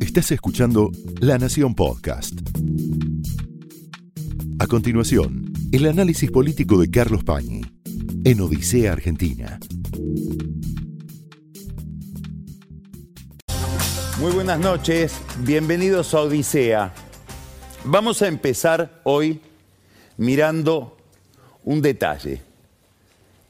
Estás 0.00 0.32
escuchando 0.32 0.90
La 1.20 1.38
Nación 1.38 1.74
Podcast. 1.74 2.34
A 4.58 4.66
continuación, 4.66 5.52
el 5.72 5.86
análisis 5.86 6.30
político 6.30 6.80
de 6.80 6.90
Carlos 6.90 7.24
Pañi 7.24 7.62
en 8.24 8.40
Odisea 8.40 8.92
Argentina. 8.92 9.58
Muy 14.18 14.32
buenas 14.32 14.58
noches, 14.58 15.20
bienvenidos 15.44 16.12
a 16.14 16.22
Odisea. 16.22 16.92
Vamos 17.84 18.20
a 18.22 18.28
empezar 18.28 19.00
hoy 19.04 19.40
mirando 20.16 20.96
un 21.64 21.80
detalle. 21.80 22.42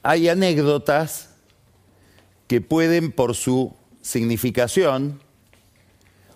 Hay 0.03 0.29
anécdotas 0.29 1.29
que 2.47 2.61
pueden, 2.61 3.11
por 3.11 3.35
su 3.35 3.73
significación, 4.01 5.20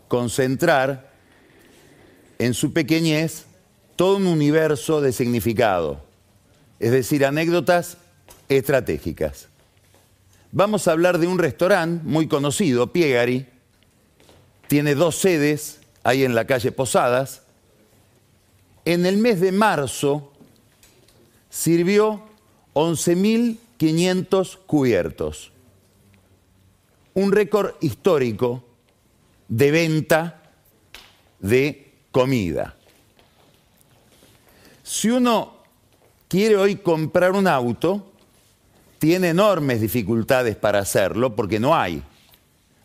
concentrar 0.07 1.11
en 2.39 2.53
su 2.53 2.73
pequeñez 2.73 3.45
todo 3.95 4.17
un 4.17 4.27
universo 4.27 5.01
de 5.01 5.13
significado, 5.13 6.01
es 6.79 6.91
decir, 6.91 7.25
anécdotas 7.25 7.97
estratégicas. 8.49 9.47
Vamos 10.51 10.87
a 10.87 10.91
hablar 10.91 11.17
de 11.17 11.27
un 11.27 11.39
restaurante 11.39 12.03
muy 12.05 12.27
conocido, 12.27 12.91
Piegari, 12.91 13.45
tiene 14.67 14.95
dos 14.95 15.15
sedes 15.15 15.79
ahí 16.03 16.23
en 16.23 16.35
la 16.35 16.45
calle 16.45 16.71
Posadas. 16.71 17.41
En 18.83 19.05
el 19.05 19.17
mes 19.17 19.39
de 19.41 19.51
marzo 19.51 20.31
sirvió 21.49 22.23
11.500 22.73 24.57
cubiertos, 24.65 25.51
un 27.13 27.31
récord 27.31 27.75
histórico 27.79 28.64
de 29.47 29.71
venta 29.71 30.41
de 31.39 31.93
comida. 32.11 32.75
Si 34.83 35.09
uno 35.09 35.57
quiere 36.27 36.55
hoy 36.55 36.77
comprar 36.77 37.31
un 37.31 37.47
auto, 37.47 38.11
tiene 38.99 39.29
enormes 39.29 39.81
dificultades 39.81 40.55
para 40.55 40.79
hacerlo 40.79 41.35
porque 41.35 41.59
no 41.59 41.75
hay. 41.75 42.01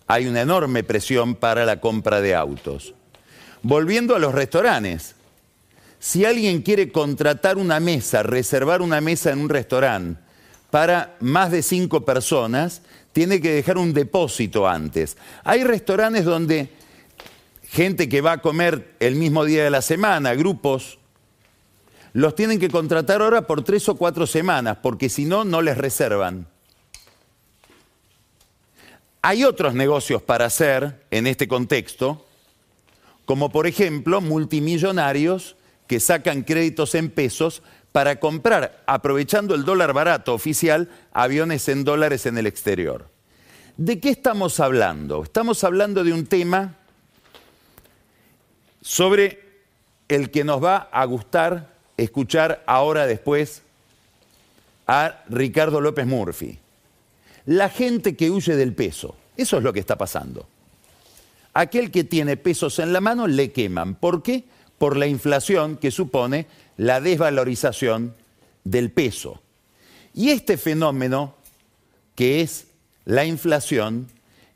Hay 0.06 0.26
una 0.26 0.40
enorme 0.40 0.82
presión 0.82 1.34
para 1.34 1.64
la 1.64 1.80
compra 1.80 2.20
de 2.20 2.34
autos. 2.34 2.94
Volviendo 3.62 4.16
a 4.16 4.18
los 4.18 4.34
restaurantes, 4.34 5.14
si 5.98 6.24
alguien 6.24 6.62
quiere 6.62 6.90
contratar 6.90 7.58
una 7.58 7.78
mesa, 7.78 8.22
reservar 8.22 8.82
una 8.82 9.00
mesa 9.00 9.30
en 9.30 9.38
un 9.38 9.48
restaurante 9.48 10.20
para 10.70 11.16
más 11.20 11.50
de 11.50 11.62
cinco 11.62 12.04
personas, 12.04 12.82
tiene 13.12 13.40
que 13.40 13.52
dejar 13.52 13.78
un 13.78 13.92
depósito 13.92 14.68
antes. 14.68 15.16
Hay 15.44 15.64
restaurantes 15.64 16.24
donde 16.24 16.70
gente 17.68 18.08
que 18.08 18.20
va 18.20 18.32
a 18.32 18.38
comer 18.38 18.94
el 19.00 19.16
mismo 19.16 19.44
día 19.44 19.64
de 19.64 19.70
la 19.70 19.82
semana, 19.82 20.34
grupos, 20.34 20.98
los 22.12 22.34
tienen 22.34 22.58
que 22.58 22.68
contratar 22.68 23.22
ahora 23.22 23.46
por 23.46 23.62
tres 23.62 23.88
o 23.88 23.96
cuatro 23.96 24.26
semanas, 24.26 24.78
porque 24.82 25.08
si 25.08 25.24
no, 25.24 25.44
no 25.44 25.62
les 25.62 25.78
reservan. 25.78 26.48
Hay 29.22 29.44
otros 29.44 29.74
negocios 29.74 30.22
para 30.22 30.46
hacer 30.46 31.04
en 31.10 31.26
este 31.26 31.46
contexto, 31.46 32.26
como 33.24 33.50
por 33.50 33.66
ejemplo 33.66 34.20
multimillonarios 34.20 35.56
que 35.86 36.00
sacan 36.00 36.42
créditos 36.42 36.94
en 36.94 37.10
pesos 37.10 37.62
para 37.92 38.20
comprar, 38.20 38.82
aprovechando 38.86 39.54
el 39.54 39.64
dólar 39.64 39.92
barato 39.92 40.34
oficial, 40.34 40.88
aviones 41.12 41.68
en 41.68 41.84
dólares 41.84 42.26
en 42.26 42.38
el 42.38 42.46
exterior. 42.46 43.08
¿De 43.76 43.98
qué 43.98 44.10
estamos 44.10 44.60
hablando? 44.60 45.22
Estamos 45.22 45.64
hablando 45.64 46.04
de 46.04 46.12
un 46.12 46.26
tema 46.26 46.76
sobre 48.82 49.40
el 50.08 50.30
que 50.30 50.44
nos 50.44 50.62
va 50.62 50.88
a 50.92 51.04
gustar 51.04 51.70
escuchar 51.96 52.62
ahora 52.66 53.06
después 53.06 53.62
a 54.86 55.22
Ricardo 55.28 55.80
López 55.80 56.06
Murphy. 56.06 56.58
La 57.46 57.68
gente 57.68 58.16
que 58.16 58.30
huye 58.30 58.56
del 58.56 58.74
peso, 58.74 59.16
eso 59.36 59.58
es 59.58 59.62
lo 59.62 59.72
que 59.72 59.80
está 59.80 59.96
pasando. 59.96 60.46
Aquel 61.54 61.90
que 61.90 62.04
tiene 62.04 62.36
pesos 62.36 62.78
en 62.78 62.92
la 62.92 63.00
mano 63.00 63.26
le 63.26 63.50
queman. 63.50 63.94
¿Por 63.94 64.22
qué? 64.22 64.44
Por 64.78 64.96
la 64.96 65.06
inflación 65.06 65.76
que 65.76 65.90
supone 65.90 66.46
la 66.80 67.02
desvalorización 67.02 68.14
del 68.64 68.90
peso. 68.90 69.42
Y 70.14 70.30
este 70.30 70.56
fenómeno, 70.56 71.34
que 72.14 72.40
es 72.40 72.68
la 73.04 73.26
inflación, 73.26 74.06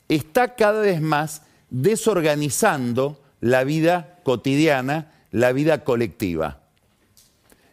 está 0.09 0.55
cada 0.55 0.81
vez 0.81 1.03
más 1.03 1.43
desorganizando 1.69 3.21
la 3.43 3.63
vida 3.65 4.21
cotidiana, 4.23 5.13
la 5.33 5.53
vida 5.53 5.85
colectiva. 5.85 6.63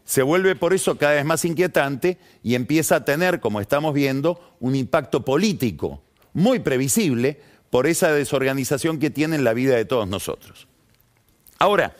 Se 0.04 0.22
vuelve 0.22 0.58
por 0.58 0.74
eso 0.74 0.98
cada 0.98 1.14
vez 1.14 1.24
más 1.24 1.46
inquietante 1.46 2.18
y 2.44 2.56
empieza 2.56 2.98
a 2.98 3.06
tener, 3.06 3.40
como 3.40 3.62
estamos 3.62 3.94
viendo, 3.94 4.58
un 4.60 4.76
impacto 4.76 5.24
político 5.24 6.04
muy 6.34 6.60
previsible 6.60 7.40
por 7.70 7.88
esa 7.88 8.12
desorganización 8.12 9.00
que 9.00 9.12
tiene 9.12 9.38
en 9.38 9.46
la 9.46 9.54
vida 9.54 9.78
de 9.78 9.86
todos 9.86 10.10
nosotros. 10.10 10.68
Ahora, 11.58 11.96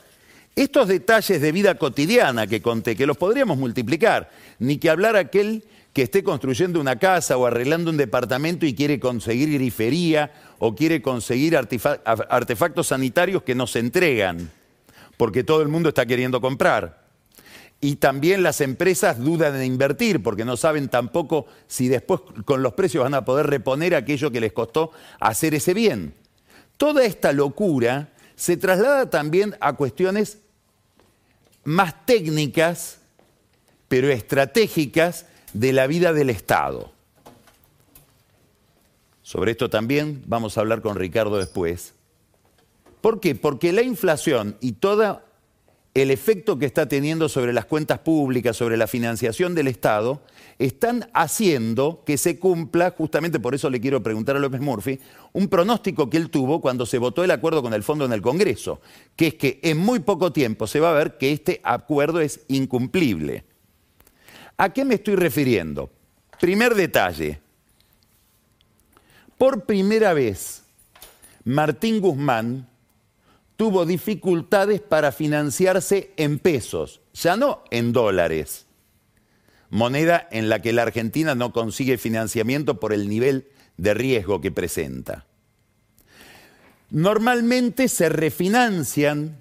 estos 0.54 0.88
detalles 0.88 1.40
de 1.40 1.52
vida 1.52 1.76
cotidiana 1.76 2.46
que 2.46 2.60
conté, 2.60 2.94
que 2.94 3.06
los 3.06 3.16
podríamos 3.16 3.56
multiplicar, 3.56 4.30
ni 4.58 4.78
que 4.78 4.90
hablar 4.90 5.16
aquel 5.16 5.64
que 5.92 6.02
esté 6.02 6.22
construyendo 6.22 6.80
una 6.80 6.96
casa 6.96 7.36
o 7.36 7.46
arreglando 7.46 7.90
un 7.90 7.96
departamento 7.96 8.64
y 8.66 8.74
quiere 8.74 8.98
conseguir 8.98 9.52
grifería 9.52 10.32
o 10.58 10.74
quiere 10.74 11.02
conseguir 11.02 11.56
artefactos 11.56 12.86
sanitarios 12.86 13.42
que 13.42 13.54
nos 13.54 13.76
entregan, 13.76 14.50
porque 15.16 15.44
todo 15.44 15.62
el 15.62 15.68
mundo 15.68 15.90
está 15.90 16.06
queriendo 16.06 16.40
comprar. 16.40 17.02
Y 17.80 17.96
también 17.96 18.44
las 18.44 18.60
empresas 18.60 19.18
dudan 19.18 19.56
en 19.56 19.64
invertir 19.64 20.22
porque 20.22 20.44
no 20.44 20.56
saben 20.56 20.88
tampoco 20.88 21.46
si 21.66 21.88
después 21.88 22.20
con 22.44 22.62
los 22.62 22.74
precios 22.74 23.02
van 23.02 23.14
a 23.14 23.24
poder 23.24 23.48
reponer 23.48 23.94
aquello 23.94 24.30
que 24.30 24.40
les 24.40 24.52
costó 24.52 24.92
hacer 25.18 25.54
ese 25.54 25.74
bien. 25.74 26.14
Toda 26.76 27.04
esta 27.04 27.32
locura 27.32 28.11
se 28.36 28.56
traslada 28.56 29.10
también 29.10 29.56
a 29.60 29.74
cuestiones 29.74 30.38
más 31.64 32.06
técnicas, 32.06 32.98
pero 33.88 34.08
estratégicas 34.10 35.26
de 35.52 35.72
la 35.72 35.86
vida 35.86 36.12
del 36.12 36.30
Estado. 36.30 36.92
Sobre 39.22 39.52
esto 39.52 39.70
también 39.70 40.22
vamos 40.26 40.56
a 40.56 40.60
hablar 40.60 40.82
con 40.82 40.96
Ricardo 40.96 41.38
después. 41.38 41.94
¿Por 43.00 43.20
qué? 43.20 43.34
Porque 43.34 43.72
la 43.72 43.82
inflación 43.82 44.56
y 44.60 44.72
todo 44.72 45.22
el 45.94 46.10
efecto 46.10 46.58
que 46.58 46.64
está 46.64 46.86
teniendo 46.88 47.28
sobre 47.28 47.52
las 47.52 47.66
cuentas 47.66 47.98
públicas, 47.98 48.56
sobre 48.56 48.78
la 48.78 48.86
financiación 48.86 49.54
del 49.54 49.68
Estado, 49.68 50.22
están 50.58 51.10
haciendo 51.12 52.02
que 52.06 52.16
se 52.16 52.38
cumpla, 52.38 52.94
justamente 52.96 53.38
por 53.38 53.54
eso 53.54 53.68
le 53.68 53.80
quiero 53.80 54.02
preguntar 54.02 54.36
a 54.36 54.38
López 54.38 54.60
Murphy, 54.60 55.00
un 55.32 55.48
pronóstico 55.48 56.08
que 56.08 56.16
él 56.16 56.30
tuvo 56.30 56.60
cuando 56.62 56.86
se 56.86 56.96
votó 56.98 57.24
el 57.24 57.30
acuerdo 57.30 57.62
con 57.62 57.74
el 57.74 57.82
fondo 57.82 58.06
en 58.06 58.12
el 58.12 58.22
Congreso, 58.22 58.80
que 59.16 59.28
es 59.28 59.34
que 59.34 59.60
en 59.62 59.78
muy 59.78 60.00
poco 60.00 60.32
tiempo 60.32 60.66
se 60.66 60.80
va 60.80 60.90
a 60.90 60.94
ver 60.94 61.18
que 61.18 61.32
este 61.32 61.60
acuerdo 61.62 62.20
es 62.20 62.40
incumplible. 62.48 63.44
¿A 64.56 64.72
qué 64.72 64.84
me 64.84 64.94
estoy 64.94 65.16
refiriendo? 65.16 65.90
Primer 66.40 66.74
detalle. 66.74 67.40
Por 69.36 69.64
primera 69.64 70.14
vez, 70.14 70.62
Martín 71.44 72.00
Guzmán 72.00 72.68
tuvo 73.62 73.86
dificultades 73.86 74.80
para 74.80 75.12
financiarse 75.12 76.10
en 76.16 76.40
pesos, 76.40 77.00
ya 77.14 77.36
no 77.36 77.62
en 77.70 77.92
dólares, 77.92 78.66
moneda 79.70 80.26
en 80.32 80.48
la 80.48 80.60
que 80.60 80.72
la 80.72 80.82
Argentina 80.82 81.36
no 81.36 81.52
consigue 81.52 81.96
financiamiento 81.96 82.80
por 82.80 82.92
el 82.92 83.08
nivel 83.08 83.46
de 83.76 83.94
riesgo 83.94 84.40
que 84.40 84.50
presenta. 84.50 85.26
Normalmente 86.90 87.86
se 87.86 88.08
refinancian 88.08 89.38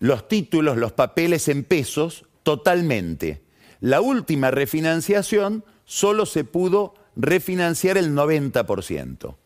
los 0.00 0.26
títulos, 0.26 0.76
los 0.76 0.90
papeles 0.90 1.46
en 1.46 1.62
pesos 1.62 2.24
totalmente. 2.42 3.42
La 3.78 4.00
última 4.00 4.50
refinanciación 4.50 5.64
solo 5.84 6.26
se 6.26 6.42
pudo 6.42 6.94
refinanciar 7.14 7.96
el 7.96 8.12
90%. 8.12 9.36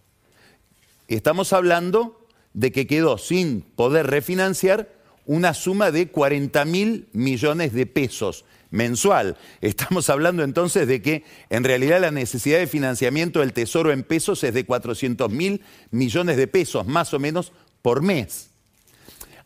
Estamos 1.09 1.53
hablando 1.53 2.22
de 2.55 2.73
que 2.73 2.87
quedó 2.87 3.19
sin 3.19 3.63
poder 3.63 4.07
refinanciar 4.07 4.93
una 5.25 5.55
suma 5.55 5.91
de 5.91 6.09
40 6.09 6.65
mil 6.65 7.09
millones 7.13 7.73
de 7.73 7.87
pesos 7.87 8.45
mensual. 8.71 9.37
Estamos 9.61 10.11
hablando 10.11 10.43
entonces 10.43 10.89
de 10.89 11.01
que 11.01 11.25
en 11.51 11.63
realidad 11.63 12.01
la 12.01 12.11
necesidad 12.11 12.59
de 12.59 12.67
financiamiento 12.67 13.41
del 13.41 13.53
Tesoro 13.53 13.93
en 13.93 14.03
pesos 14.03 14.43
es 14.43 14.55
de 14.55 14.65
400 14.65 15.31
mil 15.31 15.63
millones 15.91 16.37
de 16.37 16.49
pesos, 16.49 16.87
más 16.87 17.15
o 17.15 17.21
menos, 17.21 17.53
por 17.83 18.03
mes. 18.03 18.51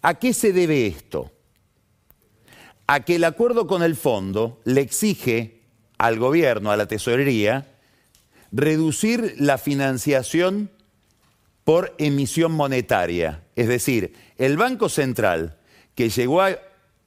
¿A 0.01 0.15
qué 0.15 0.33
se 0.33 0.53
debe 0.53 0.87
esto? 0.87 1.33
A 2.87 3.01
que 3.01 3.17
el 3.17 3.25
acuerdo 3.25 3.67
con 3.67 3.83
el 3.83 3.97
fondo 3.97 4.61
le 4.65 4.81
exige 4.81 5.63
al 5.99 6.19
gobierno, 6.19 6.71
a 6.71 6.77
la 6.77 6.87
tesorería, 6.87 7.75
reducir 8.53 9.35
la 9.39 9.59
financiación 9.59 10.71
por 11.67 11.97
emisión 11.99 12.53
monetaria. 12.53 13.43
Es 13.57 13.67
decir, 13.67 14.15
el 14.39 14.57
Banco 14.57 14.89
Central, 14.89 15.59
que 15.97 16.11
llegó 16.11 16.41
a 16.41 16.57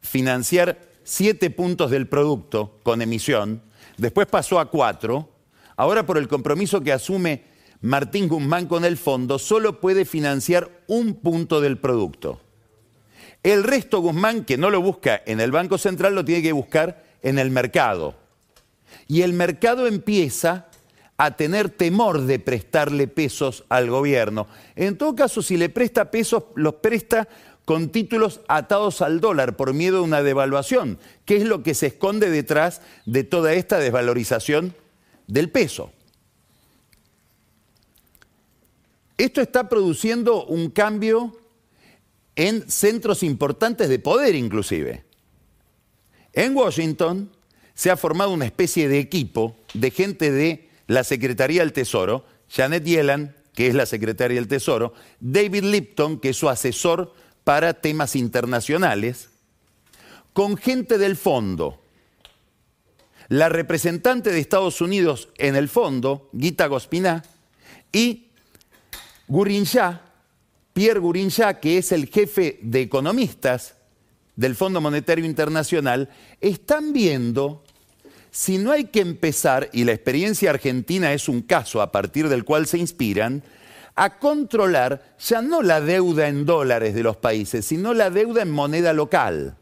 financiar 0.01 0.81
siete 1.05 1.49
puntos 1.49 1.91
del 1.91 2.09
producto 2.09 2.77
con 2.83 3.01
emisión, 3.01 3.63
después 3.95 4.27
pasó 4.27 4.59
a 4.59 4.69
cuatro, 4.69 5.29
ahora 5.77 6.05
por 6.05 6.17
el 6.17 6.27
compromiso 6.27 6.81
que 6.81 6.91
asume 6.91 7.45
Martín 7.79 8.27
Guzmán 8.27 8.65
con 8.65 8.83
el 8.83 8.97
fondo, 8.97 9.39
solo 9.39 9.79
puede 9.79 10.03
financiar 10.03 10.69
un 10.87 11.13
punto 11.13 11.61
del 11.61 11.77
producto. 11.77 12.41
El 13.43 13.63
resto 13.63 14.01
Guzmán, 14.01 14.43
que 14.43 14.57
no 14.57 14.69
lo 14.71 14.81
busca 14.81 15.21
en 15.25 15.39
el 15.39 15.53
Banco 15.53 15.77
Central, 15.77 16.15
lo 16.15 16.25
tiene 16.25 16.43
que 16.43 16.51
buscar 16.51 17.05
en 17.21 17.39
el 17.39 17.49
mercado. 17.49 18.13
Y 19.07 19.21
el 19.21 19.31
mercado 19.31 19.87
empieza 19.87 20.68
a 21.19 21.35
tener 21.35 21.69
temor 21.69 22.21
de 22.21 22.39
prestarle 22.39 23.09
pesos 23.09 23.65
al 23.67 23.89
gobierno. 23.89 24.47
En 24.77 24.97
todo 24.97 25.15
caso, 25.15 25.41
si 25.41 25.57
le 25.57 25.67
presta 25.67 26.11
pesos, 26.11 26.45
los 26.55 26.75
presta 26.75 27.27
con 27.65 27.89
títulos 27.89 28.39
atados 28.47 29.01
al 29.01 29.19
dólar 29.19 29.57
por 29.57 29.73
miedo 29.73 29.97
a 29.97 30.01
una 30.01 30.23
devaluación, 30.23 30.97
que 31.25 31.35
es 31.35 31.43
lo 31.43 31.61
que 31.61 31.73
se 31.73 31.87
esconde 31.87 32.29
detrás 32.29 32.81
de 33.05 33.25
toda 33.25 33.51
esta 33.51 33.79
desvalorización 33.79 34.73
del 35.27 35.49
peso. 35.49 35.91
Esto 39.17 39.41
está 39.41 39.67
produciendo 39.67 40.45
un 40.45 40.69
cambio 40.69 41.37
en 42.37 42.71
centros 42.71 43.23
importantes 43.23 43.89
de 43.89 43.99
poder 43.99 44.35
inclusive. 44.35 45.03
En 46.31 46.55
Washington 46.55 47.29
se 47.73 47.91
ha 47.91 47.97
formado 47.97 48.31
una 48.31 48.45
especie 48.45 48.87
de 48.87 48.99
equipo 48.99 49.57
de 49.73 49.91
gente 49.91 50.31
de 50.31 50.68
la 50.89 51.03
Secretaría 51.03 51.61
del 51.61 51.71
Tesoro, 51.71 52.25
Janet 52.49 52.83
Yellen, 52.83 53.35
que 53.53 53.67
es 53.67 53.75
la 53.75 53.85
secretaria 53.85 54.35
del 54.35 54.47
Tesoro, 54.47 54.93
David 55.19 55.65
Lipton, 55.65 56.19
que 56.19 56.29
es 56.29 56.37
su 56.37 56.49
asesor 56.49 57.13
para 57.43 57.75
temas 57.75 58.15
internacionales, 58.15 59.29
con 60.33 60.57
gente 60.57 60.97
del 60.97 61.15
fondo. 61.15 61.79
La 63.27 63.49
representante 63.49 64.31
de 64.31 64.39
Estados 64.39 64.81
Unidos 64.81 65.29
en 65.37 65.55
el 65.55 65.69
fondo, 65.69 66.31
Gita 66.35 66.65
Gospiná, 66.65 67.23
y 67.91 68.29
Gurinja, 69.27 70.01
Pierre 70.73 70.99
Gurinja, 70.99 71.59
que 71.59 71.77
es 71.77 71.91
el 71.91 72.07
jefe 72.07 72.57
de 72.63 72.81
economistas 72.81 73.75
del 74.35 74.55
Fondo 74.55 74.81
Monetario 74.81 75.23
Internacional, 75.23 76.09
están 76.41 76.93
viendo 76.93 77.63
si 78.31 78.57
no 78.57 78.71
hay 78.71 78.85
que 78.85 79.01
empezar, 79.01 79.69
y 79.73 79.83
la 79.83 79.93
experiencia 79.93 80.49
argentina 80.49 81.13
es 81.13 81.29
un 81.29 81.41
caso 81.41 81.81
a 81.81 81.91
partir 81.91 82.29
del 82.29 82.45
cual 82.45 82.67
se 82.67 82.77
inspiran, 82.77 83.43
a 83.95 84.17
controlar 84.17 85.15
ya 85.19 85.41
no 85.41 85.61
la 85.61 85.81
deuda 85.81 86.27
en 86.27 86.45
dólares 86.45 86.95
de 86.95 87.03
los 87.03 87.17
países, 87.17 87.65
sino 87.65 87.93
la 87.93 88.09
deuda 88.09 88.41
en 88.41 88.51
moneda 88.51 88.93
local. 88.93 89.57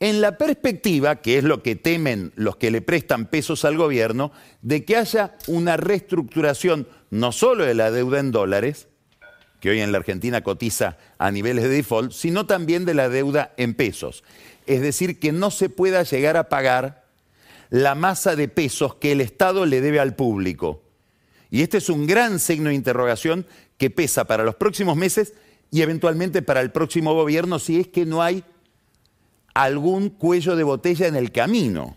En 0.00 0.20
la 0.20 0.38
perspectiva, 0.38 1.16
que 1.16 1.38
es 1.38 1.44
lo 1.44 1.62
que 1.62 1.76
temen 1.76 2.32
los 2.34 2.56
que 2.56 2.70
le 2.70 2.80
prestan 2.80 3.26
pesos 3.26 3.64
al 3.64 3.76
gobierno, 3.76 4.32
de 4.62 4.84
que 4.84 4.96
haya 4.96 5.36
una 5.46 5.76
reestructuración 5.76 6.88
no 7.10 7.30
solo 7.30 7.64
de 7.64 7.74
la 7.74 7.90
deuda 7.90 8.20
en 8.20 8.32
dólares, 8.32 8.88
que 9.60 9.70
hoy 9.70 9.80
en 9.80 9.92
la 9.92 9.98
Argentina 9.98 10.40
cotiza 10.40 10.96
a 11.18 11.30
niveles 11.30 11.62
de 11.64 11.70
default, 11.70 12.10
sino 12.10 12.46
también 12.46 12.84
de 12.84 12.94
la 12.94 13.08
deuda 13.08 13.52
en 13.56 13.74
pesos. 13.74 14.24
Es 14.66 14.80
decir, 14.80 15.18
que 15.18 15.32
no 15.32 15.50
se 15.50 15.68
pueda 15.68 16.02
llegar 16.02 16.36
a 16.36 16.48
pagar 16.48 17.04
la 17.70 17.94
masa 17.94 18.36
de 18.36 18.48
pesos 18.48 18.96
que 18.96 19.12
el 19.12 19.20
Estado 19.20 19.66
le 19.66 19.80
debe 19.80 19.98
al 19.98 20.14
público. 20.14 20.82
Y 21.50 21.62
este 21.62 21.78
es 21.78 21.88
un 21.88 22.06
gran 22.06 22.38
signo 22.38 22.68
de 22.68 22.74
interrogación 22.74 23.46
que 23.78 23.90
pesa 23.90 24.24
para 24.24 24.44
los 24.44 24.54
próximos 24.54 24.96
meses 24.96 25.34
y 25.70 25.82
eventualmente 25.82 26.42
para 26.42 26.60
el 26.60 26.70
próximo 26.70 27.14
gobierno 27.14 27.58
si 27.58 27.80
es 27.80 27.88
que 27.88 28.04
no 28.04 28.22
hay 28.22 28.44
algún 29.54 30.10
cuello 30.10 30.54
de 30.54 30.64
botella 30.64 31.06
en 31.06 31.16
el 31.16 31.32
camino. 31.32 31.96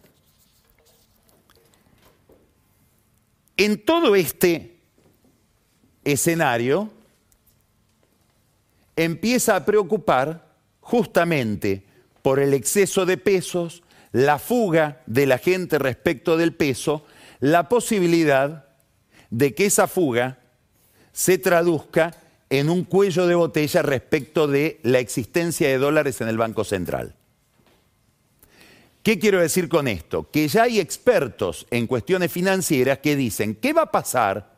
En 3.57 3.83
todo 3.83 4.15
este 4.15 4.77
escenario 6.03 6.89
empieza 8.95 9.55
a 9.55 9.65
preocupar 9.65 10.55
justamente 10.81 11.85
por 12.25 12.39
el 12.39 12.55
exceso 12.55 13.05
de 13.05 13.17
pesos, 13.17 13.83
la 14.11 14.39
fuga 14.39 15.03
de 15.05 15.27
la 15.27 15.37
gente 15.37 15.77
respecto 15.77 16.37
del 16.37 16.55
peso, 16.55 17.05
la 17.39 17.69
posibilidad 17.69 18.65
de 19.29 19.53
que 19.53 19.67
esa 19.67 19.87
fuga 19.87 20.39
se 21.11 21.37
traduzca 21.37 22.15
en 22.49 22.71
un 22.71 22.83
cuello 22.83 23.27
de 23.27 23.35
botella 23.35 23.83
respecto 23.83 24.47
de 24.47 24.79
la 24.81 24.97
existencia 24.97 25.67
de 25.67 25.77
dólares 25.77 26.19
en 26.19 26.27
el 26.27 26.39
Banco 26.39 26.63
Central. 26.63 27.13
¿Qué 29.03 29.19
quiero 29.19 29.39
decir 29.39 29.69
con 29.69 29.87
esto? 29.87 30.31
Que 30.31 30.47
ya 30.47 30.63
hay 30.63 30.79
expertos 30.79 31.67
en 31.69 31.85
cuestiones 31.85 32.31
financieras 32.31 32.97
que 33.03 33.15
dicen, 33.15 33.53
¿qué 33.53 33.71
va 33.71 33.83
a 33.83 33.91
pasar 33.91 34.55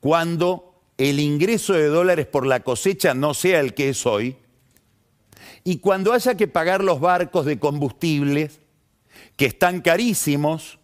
cuando 0.00 0.80
el 0.96 1.20
ingreso 1.20 1.74
de 1.74 1.88
dólares 1.88 2.24
por 2.24 2.46
la 2.46 2.60
cosecha 2.60 3.12
no 3.12 3.34
sea 3.34 3.60
el 3.60 3.74
que 3.74 3.90
es 3.90 4.06
hoy, 4.06 4.38
y 5.64 5.78
cuando 5.78 6.12
haya 6.12 6.36
que 6.36 6.48
pagar 6.48 6.82
los 6.82 7.00
barcos 7.00 7.46
de 7.46 7.58
combustibles, 7.58 8.60
que 9.36 9.46
están 9.46 9.80
carísimos, 9.80 10.78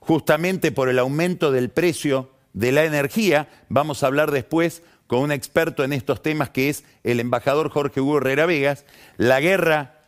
justamente 0.00 0.72
por 0.72 0.88
el 0.88 0.98
aumento 0.98 1.52
del 1.52 1.70
precio 1.70 2.30
de 2.52 2.72
la 2.72 2.84
energía, 2.84 3.48
vamos 3.68 4.02
a 4.02 4.06
hablar 4.06 4.30
después 4.30 4.82
con 5.06 5.20
un 5.20 5.32
experto 5.32 5.82
en 5.84 5.92
estos 5.92 6.22
temas 6.22 6.50
que 6.50 6.68
es 6.68 6.84
el 7.04 7.20
embajador 7.20 7.70
Jorge 7.70 8.00
Hugo 8.00 8.18
Herrera 8.18 8.46
Vegas, 8.46 8.84
la 9.16 9.40
guerra 9.40 10.00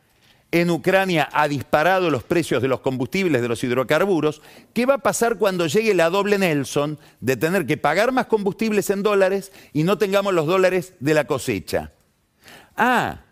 en 0.53 0.71
Ucrania 0.71 1.29
ha 1.33 1.49
disparado 1.49 2.11
los 2.11 2.23
precios 2.23 2.61
de 2.61 2.69
los 2.69 2.81
combustibles, 2.81 3.41
de 3.41 3.49
los 3.49 3.65
hidrocarburos. 3.65 4.43
¿Qué 4.75 4.85
va 4.85 4.95
a 4.95 4.99
pasar 4.99 5.39
cuando 5.39 5.67
llegue 5.67 5.95
la 5.95 6.11
doble 6.11 6.39
Nelson 6.39 6.99
de 7.21 7.37
tener 7.37 7.67
que 7.67 7.79
pagar 7.79 8.13
más 8.13 8.27
combustibles 8.27 8.91
en 8.91 9.03
dólares 9.03 9.51
y 9.73 9.83
no 9.83 9.97
tengamos 9.97 10.35
los 10.35 10.47
dólares 10.47 10.93
de 11.01 11.15
la 11.15 11.27
cosecha? 11.27 11.93
Ah, 12.77 13.23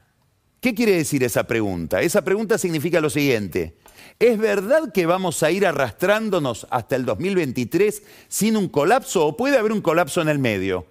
¿qué 0.60 0.74
quiere 0.74 0.96
decir 0.96 1.24
esa 1.24 1.44
pregunta? 1.44 2.00
Esa 2.02 2.22
pregunta 2.22 2.58
significa 2.58 3.00
lo 3.00 3.10
siguiente. 3.10 3.74
¿Es 4.18 4.38
verdad 4.38 4.92
que 4.92 5.06
vamos 5.06 5.42
a 5.42 5.50
ir 5.50 5.66
arrastrándonos 5.66 6.66
hasta 6.70 6.96
el 6.96 7.04
2023 7.04 8.02
sin 8.28 8.56
un 8.56 8.68
colapso 8.68 9.26
o 9.26 9.36
puede 9.36 9.56
haber 9.56 9.72
un 9.72 9.80
colapso 9.80 10.20
en 10.20 10.28
el 10.28 10.38
medio? 10.38 10.86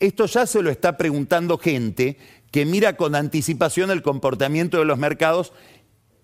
Esto 0.00 0.26
ya 0.26 0.46
se 0.46 0.62
lo 0.62 0.70
está 0.70 0.96
preguntando 0.96 1.58
gente 1.58 2.18
que 2.50 2.64
mira 2.64 2.96
con 2.96 3.14
anticipación 3.14 3.90
el 3.90 4.02
comportamiento 4.02 4.78
de 4.78 4.84
los 4.84 4.98
mercados 4.98 5.52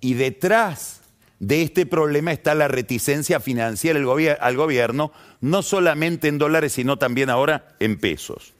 y 0.00 0.14
detrás 0.14 1.02
de 1.38 1.62
este 1.62 1.86
problema 1.86 2.32
está 2.32 2.54
la 2.54 2.68
reticencia 2.68 3.40
financiera 3.40 3.98
al 4.40 4.56
gobierno, 4.56 5.12
no 5.40 5.62
solamente 5.62 6.28
en 6.28 6.38
dólares, 6.38 6.72
sino 6.72 6.96
también 6.96 7.30
ahora 7.30 7.76
en 7.80 7.98
pesos. 7.98 8.54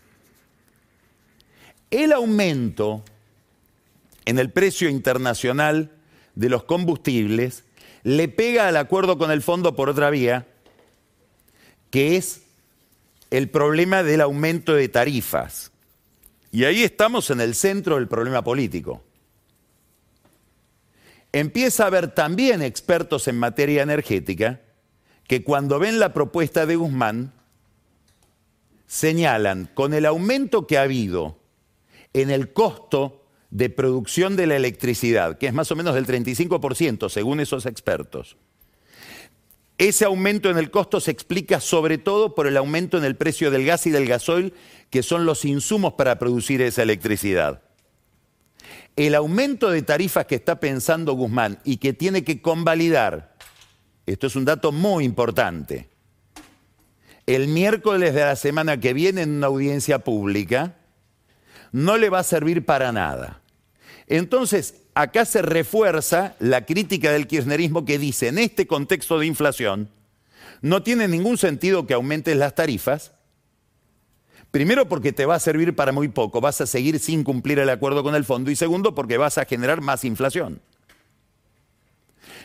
El 1.90 2.12
aumento 2.12 3.04
en 4.24 4.38
el 4.38 4.50
precio 4.50 4.88
internacional 4.88 5.92
de 6.34 6.48
los 6.48 6.64
combustibles 6.64 7.64
le 8.02 8.28
pega 8.28 8.68
al 8.68 8.76
acuerdo 8.76 9.18
con 9.18 9.30
el 9.30 9.42
fondo 9.42 9.76
por 9.76 9.88
otra 9.88 10.10
vía, 10.10 10.46
que 11.90 12.16
es 12.16 12.42
el 13.30 13.48
problema 13.48 14.02
del 14.02 14.20
aumento 14.20 14.74
de 14.74 14.88
tarifas. 14.88 15.72
Y 16.52 16.64
ahí 16.64 16.82
estamos 16.82 17.30
en 17.30 17.40
el 17.40 17.54
centro 17.54 17.96
del 17.96 18.08
problema 18.08 18.44
político. 18.44 19.02
Empieza 21.32 21.84
a 21.84 21.86
haber 21.88 22.14
también 22.14 22.62
expertos 22.62 23.26
en 23.26 23.38
materia 23.38 23.82
energética 23.82 24.60
que 25.26 25.42
cuando 25.42 25.78
ven 25.78 25.98
la 25.98 26.12
propuesta 26.12 26.66
de 26.66 26.76
Guzmán 26.76 27.32
señalan 28.86 29.68
con 29.74 29.94
el 29.94 30.06
aumento 30.06 30.66
que 30.66 30.78
ha 30.78 30.82
habido 30.82 31.40
en 32.12 32.30
el 32.30 32.52
costo 32.52 33.23
de 33.54 33.70
producción 33.70 34.34
de 34.34 34.48
la 34.48 34.56
electricidad, 34.56 35.38
que 35.38 35.46
es 35.46 35.54
más 35.54 35.70
o 35.70 35.76
menos 35.76 35.94
del 35.94 36.06
35% 36.06 37.08
según 37.08 37.38
esos 37.38 37.66
expertos, 37.66 38.36
ese 39.78 40.04
aumento 40.04 40.50
en 40.50 40.58
el 40.58 40.72
costo 40.72 41.00
se 41.00 41.12
explica 41.12 41.60
sobre 41.60 41.96
todo 41.98 42.34
por 42.34 42.48
el 42.48 42.56
aumento 42.56 42.98
en 42.98 43.04
el 43.04 43.16
precio 43.16 43.52
del 43.52 43.64
gas 43.64 43.86
y 43.86 43.90
del 43.90 44.06
gasoil, 44.06 44.54
que 44.90 45.04
son 45.04 45.24
los 45.24 45.44
insumos 45.44 45.94
para 45.94 46.18
producir 46.18 46.62
esa 46.62 46.82
electricidad. 46.82 47.62
El 48.96 49.14
aumento 49.14 49.70
de 49.70 49.82
tarifas 49.82 50.26
que 50.26 50.34
está 50.34 50.58
pensando 50.58 51.14
Guzmán 51.14 51.60
y 51.64 51.76
que 51.76 51.92
tiene 51.92 52.24
que 52.24 52.42
convalidar, 52.42 53.36
esto 54.06 54.26
es 54.26 54.34
un 54.34 54.44
dato 54.44 54.72
muy 54.72 55.04
importante, 55.04 55.88
el 57.26 57.46
miércoles 57.46 58.14
de 58.14 58.20
la 58.20 58.36
semana 58.36 58.80
que 58.80 58.92
viene 58.92 59.22
en 59.22 59.30
una 59.30 59.46
audiencia 59.46 60.00
pública, 60.00 60.74
no 61.70 61.96
le 61.96 62.10
va 62.10 62.18
a 62.18 62.24
servir 62.24 62.64
para 62.64 62.90
nada. 62.90 63.43
Entonces, 64.06 64.74
acá 64.94 65.24
se 65.24 65.42
refuerza 65.42 66.36
la 66.38 66.66
crítica 66.66 67.12
del 67.12 67.26
kirchnerismo 67.26 67.84
que 67.84 67.98
dice, 67.98 68.28
en 68.28 68.38
este 68.38 68.66
contexto 68.66 69.18
de 69.18 69.26
inflación, 69.26 69.88
no 70.60 70.82
tiene 70.82 71.08
ningún 71.08 71.38
sentido 71.38 71.86
que 71.86 71.94
aumentes 71.94 72.36
las 72.36 72.54
tarifas, 72.54 73.12
Primero 74.54 74.88
porque 74.88 75.12
te 75.12 75.26
va 75.26 75.34
a 75.34 75.40
servir 75.40 75.74
para 75.74 75.90
muy 75.90 76.06
poco, 76.06 76.40
vas 76.40 76.60
a 76.60 76.66
seguir 76.68 77.00
sin 77.00 77.24
cumplir 77.24 77.58
el 77.58 77.68
acuerdo 77.68 78.04
con 78.04 78.14
el 78.14 78.24
fondo 78.24 78.52
y 78.52 78.54
segundo 78.54 78.94
porque 78.94 79.16
vas 79.16 79.36
a 79.36 79.46
generar 79.46 79.80
más 79.80 80.04
inflación. 80.04 80.60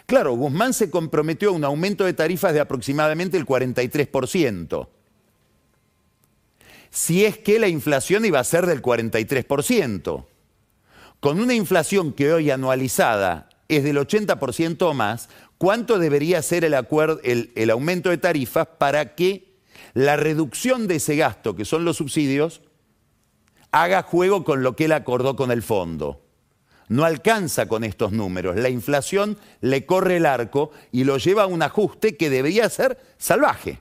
Claro, 0.08 0.34
Guzmán 0.34 0.74
se 0.74 0.90
comprometió 0.90 1.50
a 1.50 1.52
un 1.52 1.64
aumento 1.64 2.06
de 2.06 2.14
tarifas 2.14 2.52
de 2.52 2.62
aproximadamente 2.62 3.38
el 3.38 3.46
43%. 3.46 4.88
Si 6.90 7.26
es 7.26 7.38
que 7.38 7.60
la 7.60 7.68
inflación 7.68 8.26
iba 8.26 8.40
a 8.40 8.44
ser 8.44 8.66
del 8.66 8.82
43%. 8.82 10.26
Con 11.20 11.40
una 11.40 11.54
inflación 11.54 12.14
que 12.14 12.34
hoy 12.34 12.50
anualizada 12.50 13.50
es 13.68 13.84
del 13.84 13.98
80% 13.98 14.82
o 14.82 14.94
más, 14.94 15.30
¿cuánto 15.58 16.00
debería 16.00 16.42
ser 16.42 16.64
el, 16.64 16.76
el, 17.24 17.52
el 17.56 17.70
aumento 17.70 18.10
de 18.10 18.18
tarifas 18.18 18.68
para 18.78 19.16
que 19.16 19.50
la 19.94 20.16
reducción 20.16 20.88
de 20.88 20.96
ese 20.96 21.16
gasto, 21.16 21.56
que 21.56 21.66
son 21.66 21.86
los 21.86 21.98
subsidios, 21.98 22.62
haga 23.72 24.04
juego 24.04 24.44
con 24.44 24.64
lo 24.64 24.76
que 24.76 24.86
él 24.86 24.92
acordó 24.92 25.36
con 25.36 25.52
el 25.52 25.62
fondo. 25.62 26.22
No 26.88 27.06
alcanza 27.06 27.68
con 27.68 27.84
estos 27.84 28.12
números. 28.12 28.56
La 28.56 28.70
inflación 28.70 29.38
le 29.62 29.86
corre 29.86 30.18
el 30.18 30.26
arco 30.26 30.72
y 30.92 31.04
lo 31.04 31.18
lleva 31.18 31.44
a 31.44 31.48
un 31.48 31.62
ajuste 31.62 32.18
que 32.18 32.30
debería 32.30 32.68
ser 32.70 33.00
salvaje. 33.18 33.80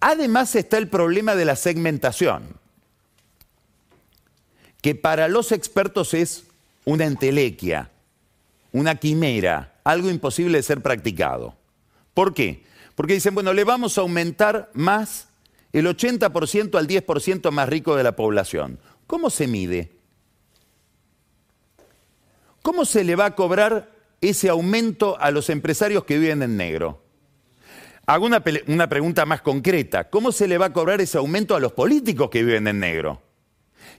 Además 0.00 0.54
está 0.56 0.78
el 0.78 0.88
problema 0.88 1.34
de 1.36 1.44
la 1.44 1.56
segmentación, 1.56 2.56
que 4.82 4.94
para 4.94 5.28
los 5.28 5.52
expertos 5.52 6.12
es 6.12 6.44
una 6.84 7.06
entelequia, 7.06 7.90
una 8.72 8.96
quimera, 8.96 9.74
algo 9.84 10.10
imposible 10.10 10.58
de 10.58 10.62
ser 10.62 10.82
practicado. 10.82 11.54
¿Por 12.12 12.34
qué? 12.34 12.64
Porque 12.96 13.14
dicen, 13.14 13.34
bueno, 13.34 13.54
le 13.54 13.64
vamos 13.64 13.96
a 13.96 14.02
aumentar 14.02 14.70
más 14.74 15.28
el 15.72 15.86
80% 15.86 16.76
al 16.76 16.86
10% 16.86 17.50
más 17.52 17.68
rico 17.68 17.96
de 17.96 18.02
la 18.02 18.16
población. 18.16 18.78
¿Cómo 19.06 19.30
se 19.30 19.46
mide? 19.46 19.92
¿Cómo 22.60 22.84
se 22.84 23.04
le 23.04 23.16
va 23.16 23.26
a 23.26 23.34
cobrar 23.34 23.90
ese 24.20 24.48
aumento 24.48 25.16
a 25.20 25.30
los 25.30 25.48
empresarios 25.48 26.04
que 26.04 26.18
viven 26.18 26.42
en 26.42 26.56
negro? 26.56 27.02
Hago 28.04 28.26
una, 28.26 28.42
una, 28.66 28.88
pregunta 28.88 29.24
más 29.26 29.42
concreta. 29.42 30.10
¿Cómo 30.10 30.32
se 30.32 30.48
le 30.48 30.58
va 30.58 30.66
a 30.66 30.72
cobrar 30.72 31.00
ese 31.00 31.18
aumento 31.18 31.54
a 31.54 31.60
los 31.60 31.72
políticos 31.72 32.30
que 32.30 32.42
viven 32.42 32.66
en 32.66 32.80
negro? 32.80 33.22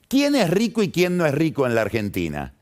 ¿Quién 0.08 0.36
es 0.36 0.50
rico 0.50 0.84
y 0.84 0.92
quién 0.92 1.18
no 1.18 1.26
es 1.26 1.34
rico 1.34 1.66
en 1.66 1.76
la 1.76 1.82
Argentina? 1.82 2.54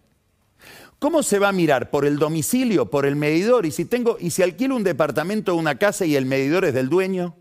¿Cómo 1.00 1.24
se 1.24 1.40
va 1.40 1.50
a 1.50 1.52
mirar? 1.52 1.90
¿Por 1.90 2.06
el 2.06 2.20
domicilio? 2.20 2.92
¿Por 2.92 3.08
el 3.08 3.16
medidor? 3.16 3.66
¿Y 3.66 3.72
si, 3.72 3.86
tengo, 3.86 4.18
y 4.20 4.30
si 4.30 4.44
alquilo 4.44 4.76
un 4.76 4.84
departamento 4.84 5.54
o 5.54 5.58
una 5.58 5.80
casa 5.80 6.06
y 6.06 6.16
el 6.16 6.28
medidor 6.28 6.64
es 6.64 6.76
del 6.76 6.90
dueño? 6.90 7.36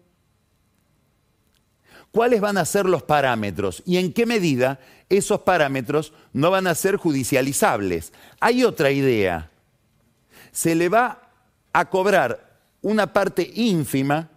¿Cuáles 2.11 2.41
van 2.41 2.59
a 2.59 2.65
ser 2.65 2.87
los 2.87 3.03
parámetros? 3.03 3.83
¿Y 3.87 3.99
en 3.99 4.13
qué 4.13 4.27
medida 4.27 4.81
esos 5.09 5.43
parámetros 5.43 6.13
no 6.33 6.51
van 6.51 6.67
a 6.67 6.75
ser 6.75 6.97
judicializables? 6.97 8.13
Hay 8.41 8.65
otra 8.65 8.91
idea. 8.91 9.51
Se 10.51 10.75
le 10.75 10.89
va 10.89 11.31
a 11.73 11.89
cobrar 11.89 12.59
una 12.83 13.13
parte 13.13 13.49
ínfima 13.55 14.31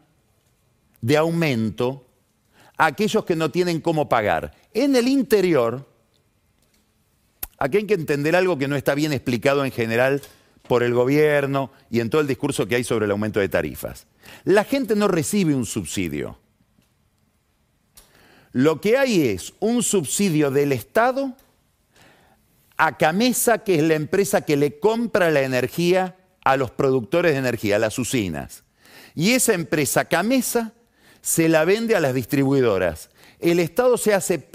de 1.02 1.18
aumento 1.18 2.06
a 2.78 2.88
aquellos 2.88 3.26
que 3.26 3.36
no 3.36 3.50
tienen 3.50 3.82
cómo 3.82 4.08
pagar. 4.08 4.54
En 4.74 4.96
el 4.96 5.08
interior, 5.08 5.86
Aquí 7.64 7.78
hay 7.78 7.86
que 7.86 7.94
entender 7.94 8.36
algo 8.36 8.58
que 8.58 8.68
no 8.68 8.76
está 8.76 8.94
bien 8.94 9.14
explicado 9.14 9.64
en 9.64 9.72
general 9.72 10.22
por 10.68 10.84
el 10.84 10.94
gobierno 10.94 11.72
y 11.90 12.02
en 12.02 12.10
todo 12.10 12.20
el 12.20 12.28
discurso 12.28 12.68
que 12.68 12.76
hay 12.76 12.84
sobre 12.84 13.06
el 13.06 13.12
aumento 13.12 13.40
de 13.40 13.48
tarifas. 13.48 14.06
La 14.44 14.66
gente 14.66 14.98
no 14.98 15.08
recibe 15.08 15.56
un 15.56 15.66
subsidio. 15.66 16.38
Lo 18.52 18.82
que 18.82 18.98
hay 18.98 19.30
es 19.30 19.54
un 19.62 19.82
subsidio 19.82 20.52
del 20.52 20.74
Estado 20.74 21.38
a 22.76 22.98
Camesa, 22.98 23.60
que 23.60 23.76
es 23.76 23.84
la 23.84 23.94
empresa 23.94 24.42
que 24.42 24.58
le 24.58 24.78
compra 24.80 25.32
la 25.32 25.44
energía 25.44 26.18
a 26.44 26.58
los 26.58 26.70
productores 26.70 27.32
de 27.32 27.38
energía, 27.38 27.78
a 27.78 27.80
las 27.80 27.98
usinas. 27.98 28.66
Y 29.16 29.32
esa 29.32 29.54
empresa 29.54 30.04
Camesa 30.04 30.74
se 31.22 31.48
la 31.48 31.64
vende 31.64 31.96
a 31.96 32.02
las 32.02 32.14
distribuidoras. 32.14 33.10
El 33.44 33.60
Estado 33.60 33.98
se 33.98 34.14
hace 34.14 34.50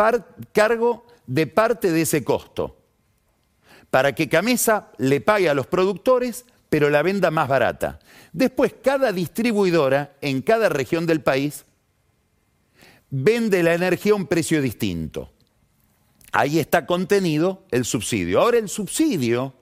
cargo 0.52 1.06
de 1.26 1.46
parte 1.46 1.92
de 1.92 2.02
ese 2.02 2.24
costo 2.24 2.78
para 3.90 4.14
que 4.14 4.30
Camesa 4.30 4.92
le 4.96 5.20
pague 5.20 5.50
a 5.50 5.54
los 5.54 5.66
productores, 5.66 6.46
pero 6.70 6.88
la 6.88 7.02
venda 7.02 7.30
más 7.30 7.48
barata. 7.48 7.98
Después, 8.32 8.74
cada 8.82 9.12
distribuidora 9.12 10.16
en 10.22 10.40
cada 10.40 10.70
región 10.70 11.04
del 11.04 11.20
país 11.20 11.66
vende 13.10 13.62
la 13.62 13.74
energía 13.74 14.12
a 14.12 14.16
un 14.16 14.26
precio 14.26 14.62
distinto. 14.62 15.32
Ahí 16.32 16.58
está 16.58 16.86
contenido 16.86 17.64
el 17.70 17.84
subsidio. 17.84 18.40
Ahora 18.40 18.56
el 18.56 18.70
subsidio, 18.70 19.52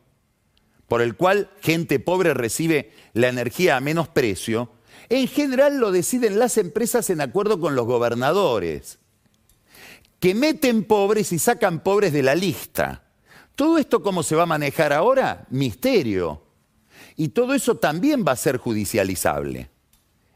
por 0.87 1.03
el 1.03 1.17
cual 1.17 1.51
gente 1.61 1.99
pobre 1.99 2.33
recibe 2.33 2.93
la 3.13 3.27
energía 3.27 3.77
a 3.77 3.81
menos 3.81 4.07
precio, 4.07 4.71
en 5.09 5.27
general 5.27 5.79
lo 5.79 5.91
deciden 5.91 6.39
las 6.39 6.59
empresas 6.59 7.11
en 7.11 7.21
acuerdo 7.21 7.59
con 7.59 7.75
los 7.75 7.87
gobernadores, 7.87 9.01
que 10.21 10.35
meten 10.35 10.85
pobres 10.85 11.33
y 11.33 11.39
sacan 11.39 11.83
pobres 11.83 12.13
de 12.13 12.23
la 12.23 12.35
lista. 12.35 13.03
Todo 13.55 13.79
esto 13.79 14.03
cómo 14.03 14.23
se 14.23 14.37
va 14.37 14.45
a 14.45 14.47
manejar 14.47 14.93
ahora, 14.93 15.47
misterio. 15.51 16.43
Y 17.17 17.29
todo 17.29 17.55
eso 17.55 17.77
también 17.77 18.25
va 18.27 18.33
a 18.33 18.37
ser 18.37 18.59
judicializable. 18.59 19.71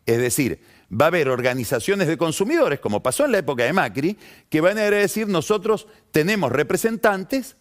Es 0.06 0.18
decir, 0.18 0.60
va 0.90 1.06
a 1.06 1.08
haber 1.08 1.28
organizaciones 1.28 2.08
de 2.08 2.16
consumidores, 2.16 2.80
como 2.80 3.02
pasó 3.02 3.24
en 3.24 3.32
la 3.32 3.38
época 3.38 3.64
de 3.64 3.72
Macri, 3.72 4.16
que 4.48 4.60
van 4.60 4.78
a 4.78 4.90
decir 4.90 5.28
nosotros 5.28 5.86
tenemos 6.10 6.50
representantes 6.50 7.56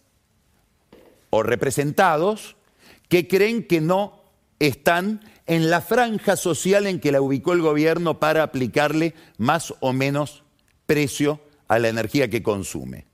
o 1.28 1.42
representados 1.42 2.56
que 3.08 3.28
creen 3.28 3.66
que 3.66 3.80
no 3.80 4.24
están 4.58 5.20
en 5.46 5.70
la 5.70 5.80
franja 5.80 6.36
social 6.36 6.86
en 6.86 7.00
que 7.00 7.12
la 7.12 7.20
ubicó 7.20 7.52
el 7.52 7.60
gobierno 7.60 8.18
para 8.18 8.42
aplicarle 8.42 9.14
más 9.38 9.74
o 9.80 9.92
menos 9.92 10.42
precio 10.86 11.40
a 11.70 11.78
la 11.78 11.88
energía 11.88 12.28
que 12.28 12.42
consume. 12.42 13.06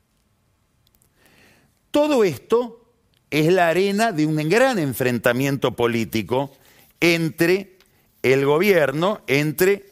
Todo 1.90 2.24
esto 2.24 2.90
es 3.30 3.52
la 3.52 3.68
arena 3.68 4.12
de 4.12 4.24
un 4.24 4.36
gran 4.48 4.78
enfrentamiento 4.78 5.76
político 5.76 6.50
entre 6.98 7.76
el 8.22 8.46
gobierno, 8.46 9.20
entre 9.26 9.84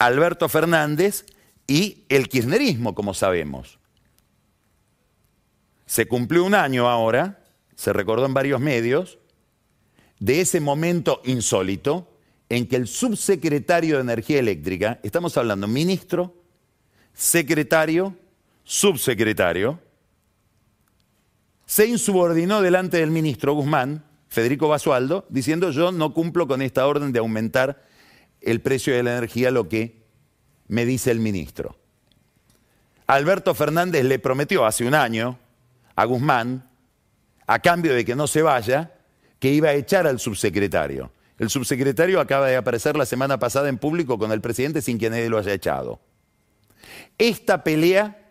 Alberto 0.00 0.48
Fernández 0.48 1.26
y 1.68 2.06
el 2.08 2.28
kirchnerismo, 2.28 2.92
como 2.92 3.14
sabemos. 3.14 3.78
Se 5.86 6.08
cumplió 6.08 6.42
un 6.42 6.56
año 6.56 6.88
ahora, 6.88 7.44
se 7.76 7.92
recordó 7.92 8.26
en 8.26 8.34
varios 8.34 8.60
medios, 8.60 9.18
de 10.18 10.40
ese 10.40 10.58
momento 10.58 11.22
insólito 11.24 12.10
en 12.48 12.66
que 12.66 12.74
el 12.74 12.88
subsecretario 12.88 13.94
de 13.94 14.02
Energía 14.02 14.40
Eléctrica, 14.40 14.98
estamos 15.04 15.36
hablando 15.36 15.68
ministro, 15.68 16.34
secretario, 17.18 18.14
subsecretario, 18.62 19.80
se 21.66 21.86
insubordinó 21.86 22.62
delante 22.62 22.98
del 22.98 23.10
ministro 23.10 23.54
Guzmán, 23.54 24.04
Federico 24.28 24.68
Basualdo, 24.68 25.26
diciendo 25.28 25.72
yo 25.72 25.90
no 25.90 26.14
cumplo 26.14 26.46
con 26.46 26.62
esta 26.62 26.86
orden 26.86 27.10
de 27.10 27.18
aumentar 27.18 27.82
el 28.40 28.60
precio 28.60 28.94
de 28.94 29.02
la 29.02 29.16
energía, 29.16 29.50
lo 29.50 29.68
que 29.68 30.00
me 30.68 30.86
dice 30.86 31.10
el 31.10 31.18
ministro. 31.18 31.76
Alberto 33.08 33.52
Fernández 33.52 34.04
le 34.04 34.20
prometió 34.20 34.64
hace 34.64 34.86
un 34.86 34.94
año 34.94 35.40
a 35.96 36.04
Guzmán, 36.04 36.70
a 37.48 37.58
cambio 37.58 37.94
de 37.94 38.04
que 38.04 38.14
no 38.14 38.28
se 38.28 38.42
vaya, 38.42 38.94
que 39.40 39.50
iba 39.50 39.70
a 39.70 39.74
echar 39.74 40.06
al 40.06 40.20
subsecretario. 40.20 41.10
El 41.36 41.50
subsecretario 41.50 42.20
acaba 42.20 42.46
de 42.46 42.56
aparecer 42.56 42.96
la 42.96 43.06
semana 43.06 43.40
pasada 43.40 43.68
en 43.68 43.78
público 43.78 44.20
con 44.20 44.30
el 44.30 44.40
presidente 44.40 44.82
sin 44.82 44.98
que 44.98 45.10
nadie 45.10 45.28
lo 45.28 45.38
haya 45.38 45.52
echado. 45.52 46.00
Esta 47.18 47.64
pelea 47.64 48.30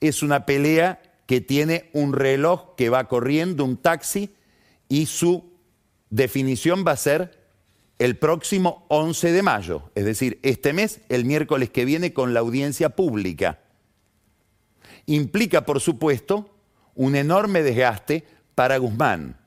es 0.00 0.22
una 0.22 0.44
pelea 0.44 1.00
que 1.26 1.40
tiene 1.40 1.88
un 1.92 2.12
reloj 2.12 2.74
que 2.76 2.90
va 2.90 3.08
corriendo, 3.08 3.64
un 3.64 3.76
taxi, 3.76 4.34
y 4.88 5.06
su 5.06 5.52
definición 6.10 6.84
va 6.86 6.92
a 6.92 6.96
ser 6.96 7.44
el 7.98 8.16
próximo 8.16 8.84
11 8.88 9.32
de 9.32 9.42
mayo, 9.42 9.90
es 9.94 10.04
decir, 10.04 10.38
este 10.42 10.72
mes, 10.72 11.00
el 11.08 11.24
miércoles 11.24 11.70
que 11.70 11.84
viene, 11.84 12.12
con 12.12 12.34
la 12.34 12.40
audiencia 12.40 12.90
pública. 12.90 13.60
Implica, 15.06 15.64
por 15.64 15.80
supuesto, 15.80 16.50
un 16.94 17.14
enorme 17.14 17.62
desgaste 17.62 18.24
para 18.54 18.78
Guzmán. 18.78 19.38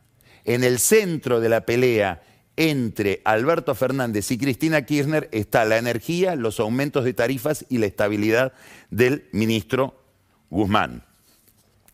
En 0.46 0.64
el 0.64 0.80
centro 0.80 1.40
de 1.42 1.50
la 1.50 1.66
pelea 1.66 2.24
entre 2.58 3.22
Alberto 3.24 3.76
Fernández 3.76 4.32
y 4.32 4.38
Cristina 4.38 4.82
Kirchner 4.82 5.30
está 5.32 5.64
la 5.64 5.78
energía, 5.78 6.36
los 6.36 6.60
aumentos 6.60 7.06
de 7.06 7.14
tarifas 7.14 7.66
y 7.70 7.78
la 7.78 7.86
estabilidad 7.86 8.54
del 8.90 9.30
ministro 9.32 10.04
Guzmán. 10.50 11.04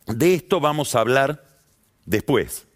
De 0.06 0.34
esto 0.34 0.60
vamos 0.60 0.94
a 0.94 1.00
hablar 1.00 1.44
después. 2.06 2.66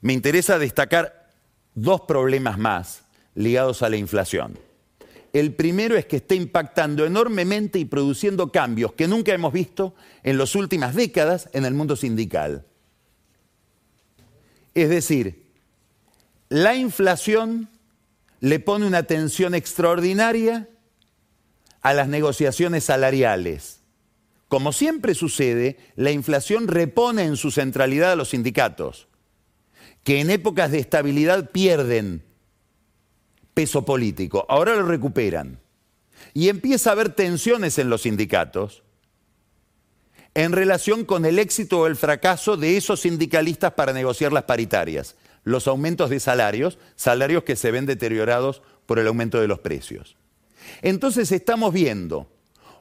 Me 0.00 0.12
interesa 0.12 0.60
destacar 0.60 1.32
dos 1.74 2.02
problemas 2.02 2.56
más 2.56 3.02
ligados 3.34 3.82
a 3.82 3.88
la 3.88 3.96
inflación. 3.96 4.58
El 5.32 5.54
primero 5.54 5.96
es 5.96 6.06
que 6.06 6.16
está 6.16 6.34
impactando 6.34 7.04
enormemente 7.04 7.78
y 7.78 7.84
produciendo 7.84 8.50
cambios 8.50 8.92
que 8.94 9.08
nunca 9.08 9.34
hemos 9.34 9.52
visto 9.52 9.94
en 10.22 10.38
las 10.38 10.54
últimas 10.54 10.94
décadas 10.94 11.50
en 11.52 11.64
el 11.64 11.74
mundo 11.74 11.96
sindical. 11.96 12.64
Es 14.74 14.88
decir, 14.88 15.47
la 16.48 16.74
inflación 16.74 17.68
le 18.40 18.60
pone 18.60 18.86
una 18.86 19.02
tensión 19.02 19.54
extraordinaria 19.54 20.68
a 21.82 21.94
las 21.94 22.08
negociaciones 22.08 22.84
salariales. 22.84 23.80
Como 24.48 24.72
siempre 24.72 25.14
sucede, 25.14 25.78
la 25.94 26.10
inflación 26.10 26.68
repone 26.68 27.24
en 27.24 27.36
su 27.36 27.50
centralidad 27.50 28.12
a 28.12 28.16
los 28.16 28.30
sindicatos, 28.30 29.08
que 30.04 30.20
en 30.20 30.30
épocas 30.30 30.70
de 30.70 30.78
estabilidad 30.78 31.50
pierden 31.50 32.24
peso 33.52 33.84
político, 33.84 34.46
ahora 34.48 34.74
lo 34.74 34.86
recuperan. 34.86 35.60
Y 36.32 36.48
empieza 36.48 36.90
a 36.90 36.92
haber 36.94 37.10
tensiones 37.10 37.78
en 37.78 37.90
los 37.90 38.02
sindicatos 38.02 38.82
en 40.34 40.52
relación 40.52 41.04
con 41.04 41.24
el 41.24 41.38
éxito 41.40 41.80
o 41.80 41.86
el 41.88 41.96
fracaso 41.96 42.56
de 42.56 42.76
esos 42.76 43.00
sindicalistas 43.00 43.72
para 43.72 43.92
negociar 43.92 44.32
las 44.32 44.44
paritarias, 44.44 45.16
los 45.44 45.66
aumentos 45.66 46.10
de 46.10 46.20
salarios, 46.20 46.78
salarios 46.96 47.44
que 47.44 47.56
se 47.56 47.70
ven 47.70 47.86
deteriorados 47.86 48.62
por 48.86 48.98
el 48.98 49.06
aumento 49.06 49.40
de 49.40 49.48
los 49.48 49.58
precios. 49.60 50.16
Entonces 50.82 51.32
estamos 51.32 51.72
viendo 51.72 52.28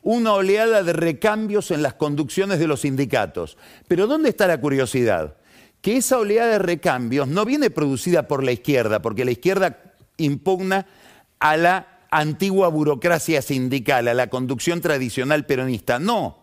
una 0.03 0.33
oleada 0.33 0.83
de 0.83 0.93
recambios 0.93 1.71
en 1.71 1.83
las 1.83 1.93
conducciones 1.95 2.59
de 2.59 2.67
los 2.67 2.81
sindicatos. 2.81 3.57
Pero 3.87 4.07
¿dónde 4.07 4.29
está 4.29 4.47
la 4.47 4.61
curiosidad? 4.61 5.35
Que 5.81 5.97
esa 5.97 6.17
oleada 6.17 6.51
de 6.53 6.59
recambios 6.59 7.27
no 7.27 7.45
viene 7.45 7.69
producida 7.69 8.27
por 8.27 8.43
la 8.43 8.51
izquierda, 8.51 9.01
porque 9.01 9.25
la 9.25 9.31
izquierda 9.31 9.79
impugna 10.17 10.87
a 11.39 11.57
la 11.57 11.99
antigua 12.09 12.69
burocracia 12.69 13.41
sindical, 13.41 14.07
a 14.07 14.13
la 14.13 14.29
conducción 14.29 14.81
tradicional 14.81 15.45
peronista. 15.45 15.99
No, 15.99 16.39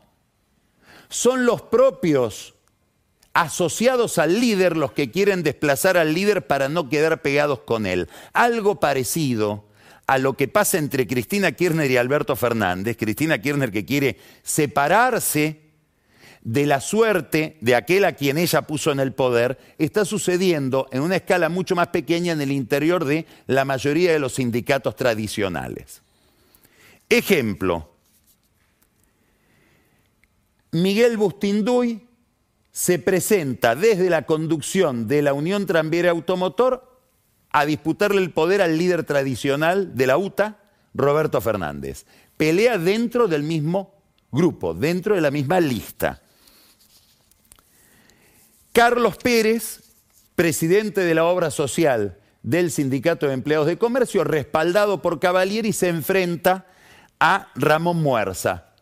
son 1.08 1.46
los 1.46 1.62
propios 1.62 2.53
asociados 3.34 4.18
al 4.18 4.40
líder 4.40 4.76
los 4.76 4.92
que 4.92 5.10
quieren 5.10 5.42
desplazar 5.42 5.96
al 5.96 6.14
líder 6.14 6.46
para 6.46 6.68
no 6.68 6.88
quedar 6.88 7.20
pegados 7.20 7.60
con 7.60 7.84
él. 7.84 8.08
Algo 8.32 8.80
parecido 8.80 9.64
a 10.06 10.18
lo 10.18 10.34
que 10.34 10.48
pasa 10.48 10.78
entre 10.78 11.06
Cristina 11.06 11.52
Kirchner 11.52 11.90
y 11.90 11.96
Alberto 11.96 12.36
Fernández. 12.36 12.96
Cristina 12.96 13.40
Kirchner 13.40 13.72
que 13.72 13.84
quiere 13.84 14.18
separarse 14.42 15.60
de 16.42 16.66
la 16.66 16.80
suerte 16.80 17.56
de 17.62 17.74
aquel 17.74 18.04
a 18.04 18.12
quien 18.12 18.36
ella 18.36 18.62
puso 18.62 18.92
en 18.92 19.00
el 19.00 19.14
poder, 19.14 19.58
está 19.78 20.04
sucediendo 20.04 20.86
en 20.92 21.00
una 21.00 21.16
escala 21.16 21.48
mucho 21.48 21.74
más 21.74 21.88
pequeña 21.88 22.32
en 22.32 22.42
el 22.42 22.52
interior 22.52 23.06
de 23.06 23.26
la 23.46 23.64
mayoría 23.64 24.12
de 24.12 24.18
los 24.18 24.34
sindicatos 24.34 24.94
tradicionales. 24.94 26.02
Ejemplo, 27.08 27.90
Miguel 30.72 31.16
Bustinduy 31.16 32.03
se 32.74 32.98
presenta 32.98 33.76
desde 33.76 34.10
la 34.10 34.26
conducción 34.26 35.06
de 35.06 35.22
la 35.22 35.32
Unión 35.32 35.64
Tranviera 35.64 36.10
Automotor 36.10 37.00
a 37.50 37.66
disputarle 37.66 38.20
el 38.20 38.32
poder 38.32 38.60
al 38.60 38.76
líder 38.76 39.04
tradicional 39.04 39.94
de 39.94 40.08
la 40.08 40.18
UTA, 40.18 40.58
Roberto 40.92 41.40
Fernández. 41.40 42.04
Pelea 42.36 42.76
dentro 42.76 43.28
del 43.28 43.44
mismo 43.44 43.94
grupo, 44.32 44.74
dentro 44.74 45.14
de 45.14 45.20
la 45.20 45.30
misma 45.30 45.60
lista. 45.60 46.20
Carlos 48.72 49.18
Pérez, 49.18 49.94
presidente 50.34 51.02
de 51.02 51.14
la 51.14 51.26
obra 51.26 51.52
social 51.52 52.18
del 52.42 52.72
Sindicato 52.72 53.28
de 53.28 53.34
Empleados 53.34 53.68
de 53.68 53.78
Comercio, 53.78 54.24
respaldado 54.24 55.00
por 55.00 55.20
Cavalieri, 55.20 55.72
se 55.72 55.90
enfrenta 55.90 56.66
a 57.20 57.52
Ramón 57.54 58.02
Muerza, 58.02 58.73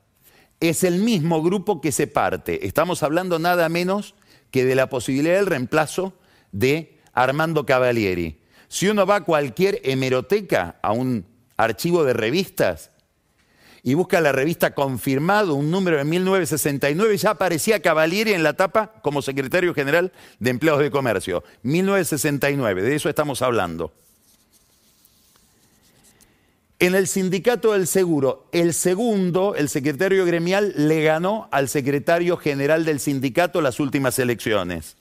es 0.63 0.85
el 0.85 0.99
mismo 1.01 1.43
grupo 1.43 1.81
que 1.81 1.91
se 1.91 2.07
parte. 2.07 2.67
Estamos 2.67 3.03
hablando 3.03 3.41
nada 3.41 3.69
menos 3.69 4.15
que 4.53 4.65
de 4.65 4.77
la 4.77 4.89
posibilidad 4.89 5.35
del 5.35 5.47
reemplazo 5.47 6.15
de 6.53 7.01
Armando 7.13 7.67
Cavalieri. 7.67 8.41
Si 8.69 8.89
uno 8.89 9.05
va 9.05 9.17
a 9.17 9.25
cualquier 9.25 9.81
hemeroteca, 9.83 10.77
a 10.81 10.93
un 10.93 11.27
archivo 11.57 12.05
de 12.05 12.13
revistas, 12.13 12.91
y 13.83 13.95
busca 13.95 14.21
la 14.21 14.31
revista 14.31 14.73
confirmado, 14.73 15.55
un 15.55 15.73
número 15.73 15.97
de 15.97 16.05
1969, 16.05 17.17
ya 17.17 17.31
aparecía 17.31 17.83
Cavalieri 17.83 18.33
en 18.33 18.45
la 18.45 18.53
tapa 18.53 18.93
como 19.03 19.21
secretario 19.21 19.75
general 19.75 20.13
de 20.39 20.51
Empleados 20.51 20.81
de 20.81 20.93
Comercio. 20.93 21.43
1969, 21.65 22.83
de 22.83 22.95
eso 22.95 23.09
estamos 23.09 23.43
hablando 23.43 23.93
en 26.83 26.97
el 26.97 27.07
sindicato 27.07 27.75
del 27.75 27.87
seguro, 27.87 28.49
el 28.51 28.75
segundo, 28.75 29.55
el 29.55 29.69
secretario 29.69 30.27
gremial, 30.27 30.75
le 30.77 31.05
ganó 31.05 31.49
al 31.53 31.69
secretario 31.69 32.37
general 32.37 32.85
del 32.85 32.99
sindicato 32.99 33.61
las 33.61 33.79
últimas 33.79 34.19
elecciones. 34.19 34.97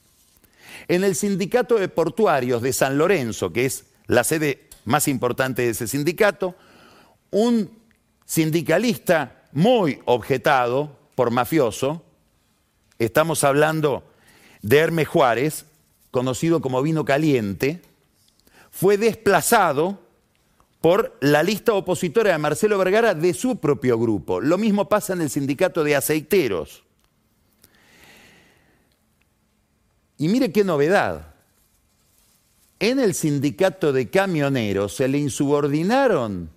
En 0.88 1.04
el 1.04 1.15
sindicato 1.15 1.80
de 1.80 1.89
portuarios 1.89 2.62
de 2.62 2.72
San 2.72 3.00
Lorenzo, 3.00 3.52
que 3.52 3.65
es 3.65 3.86
la 4.06 4.24
sede 4.24 4.67
más 4.86 5.08
importante 5.08 5.63
de 5.63 5.70
ese 5.70 5.88
sindicato, 5.88 6.54
un 7.32 7.72
sindicalista 8.26 9.41
muy 9.52 10.02
objetado 10.06 10.96
por 11.15 11.32
mafioso, 11.32 12.04
estamos 13.00 13.44
hablando 13.44 14.04
de 14.62 14.78
Hermes 14.78 15.08
Juárez, 15.08 15.65
conocido 16.12 16.62
como 16.62 16.84
vino 16.84 17.06
caliente, 17.06 17.82
fue 18.70 19.00
desplazado 19.00 20.11
por 20.82 21.15
la 21.22 21.44
lista 21.44 21.74
opositora 21.74 22.32
de 22.32 22.38
Marcelo 22.39 22.78
Vergara 22.80 23.13
de 23.13 23.34
su 23.36 23.58
propio 23.60 24.00
grupo. 24.00 24.41
Lo 24.41 24.58
mismo 24.58 24.89
pasa 24.89 25.13
en 25.13 25.22
el 25.22 25.30
sindicato 25.30 25.84
de 25.84 25.96
aceiteros. 25.96 26.84
Y 30.17 30.28
mire 30.28 30.52
qué 30.52 30.63
novedad. 30.63 31.36
En 32.80 33.00
el 33.00 33.13
sindicato 33.13 33.94
de 33.94 34.10
camioneros 34.10 34.96
se 34.96 35.08
le 35.08 35.20
insubordinaron 35.20 36.50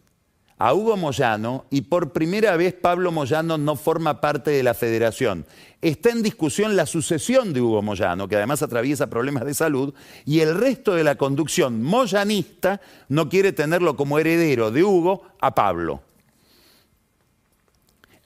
a 0.64 0.72
Hugo 0.72 0.96
Moyano 0.96 1.66
y 1.68 1.82
por 1.82 2.12
primera 2.12 2.56
vez 2.56 2.72
Pablo 2.72 3.12
Moyano 3.12 3.58
no 3.58 3.76
forma 3.76 4.22
parte 4.22 4.50
de 4.50 4.62
la 4.62 4.72
federación. 4.72 5.44
Está 5.82 6.08
en 6.08 6.22
discusión 6.22 6.74
la 6.74 6.86
sucesión 6.86 7.52
de 7.52 7.60
Hugo 7.60 7.82
Moyano, 7.82 8.28
que 8.28 8.36
además 8.36 8.62
atraviesa 8.62 9.10
problemas 9.10 9.44
de 9.44 9.52
salud, 9.52 9.92
y 10.24 10.40
el 10.40 10.58
resto 10.58 10.94
de 10.94 11.04
la 11.04 11.16
conducción 11.16 11.82
moyanista 11.82 12.80
no 13.10 13.28
quiere 13.28 13.52
tenerlo 13.52 13.94
como 13.94 14.18
heredero 14.18 14.70
de 14.70 14.84
Hugo 14.84 15.24
a 15.38 15.54
Pablo. 15.54 16.00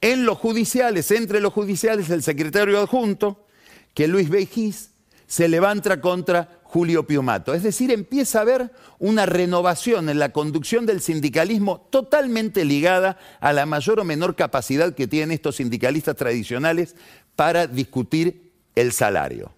En 0.00 0.24
los 0.24 0.38
judiciales, 0.38 1.10
entre 1.10 1.40
los 1.40 1.52
judiciales, 1.52 2.08
el 2.08 2.22
secretario 2.22 2.78
adjunto, 2.78 3.46
que 3.94 4.06
Luis 4.06 4.28
Bejís, 4.28 4.90
se 5.26 5.48
levanta 5.48 6.00
contra 6.00 6.57
Julio 6.68 7.06
Piumato. 7.06 7.54
Es 7.54 7.62
decir, 7.62 7.90
empieza 7.90 8.38
a 8.38 8.42
haber 8.42 8.70
una 8.98 9.24
renovación 9.24 10.10
en 10.10 10.18
la 10.18 10.32
conducción 10.32 10.84
del 10.84 11.00
sindicalismo 11.00 11.88
totalmente 11.88 12.66
ligada 12.66 13.16
a 13.40 13.54
la 13.54 13.64
mayor 13.64 14.00
o 14.00 14.04
menor 14.04 14.36
capacidad 14.36 14.94
que 14.94 15.08
tienen 15.08 15.30
estos 15.30 15.56
sindicalistas 15.56 16.14
tradicionales 16.16 16.94
para 17.36 17.66
discutir 17.66 18.52
el 18.74 18.92
salario. 18.92 19.50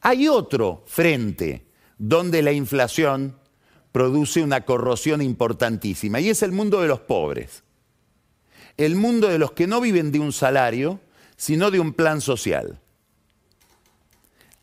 Hay 0.00 0.26
otro 0.26 0.82
frente 0.88 1.64
donde 1.96 2.42
la 2.42 2.50
inflación 2.50 3.36
produce 3.92 4.42
una 4.42 4.62
corrosión 4.62 5.22
importantísima 5.22 6.18
y 6.18 6.30
es 6.30 6.42
el 6.42 6.50
mundo 6.50 6.80
de 6.80 6.88
los 6.88 6.98
pobres. 6.98 7.62
El 8.76 8.96
mundo 8.96 9.28
de 9.28 9.38
los 9.38 9.52
que 9.52 9.68
no 9.68 9.80
viven 9.80 10.10
de 10.10 10.18
un 10.18 10.32
salario, 10.32 10.98
sino 11.36 11.70
de 11.70 11.78
un 11.78 11.92
plan 11.92 12.20
social 12.20 12.80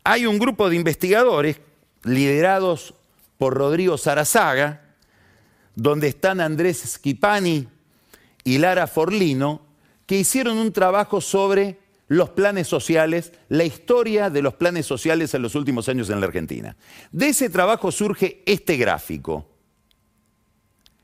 hay 0.04 0.26
un 0.26 0.38
grupo 0.38 0.68
de 0.70 0.76
investigadores 0.76 1.60
liderados 2.04 2.94
por 3.36 3.54
Rodrigo 3.54 3.98
Sarazaga, 3.98 4.94
donde 5.74 6.08
están 6.08 6.40
Andrés 6.40 6.82
Schipani 6.84 7.68
y 8.44 8.58
Lara 8.58 8.86
Forlino, 8.86 9.62
que 10.06 10.18
hicieron 10.18 10.58
un 10.58 10.72
trabajo 10.72 11.20
sobre 11.20 11.78
los 12.08 12.30
planes 12.30 12.66
sociales, 12.66 13.32
la 13.48 13.64
historia 13.64 14.30
de 14.30 14.42
los 14.42 14.54
planes 14.54 14.86
sociales 14.86 15.34
en 15.34 15.42
los 15.42 15.54
últimos 15.54 15.88
años 15.88 16.08
en 16.10 16.20
la 16.20 16.26
Argentina. 16.26 16.76
De 17.12 17.28
ese 17.28 17.50
trabajo 17.50 17.92
surge 17.92 18.42
este 18.46 18.76
gráfico. 18.76 19.46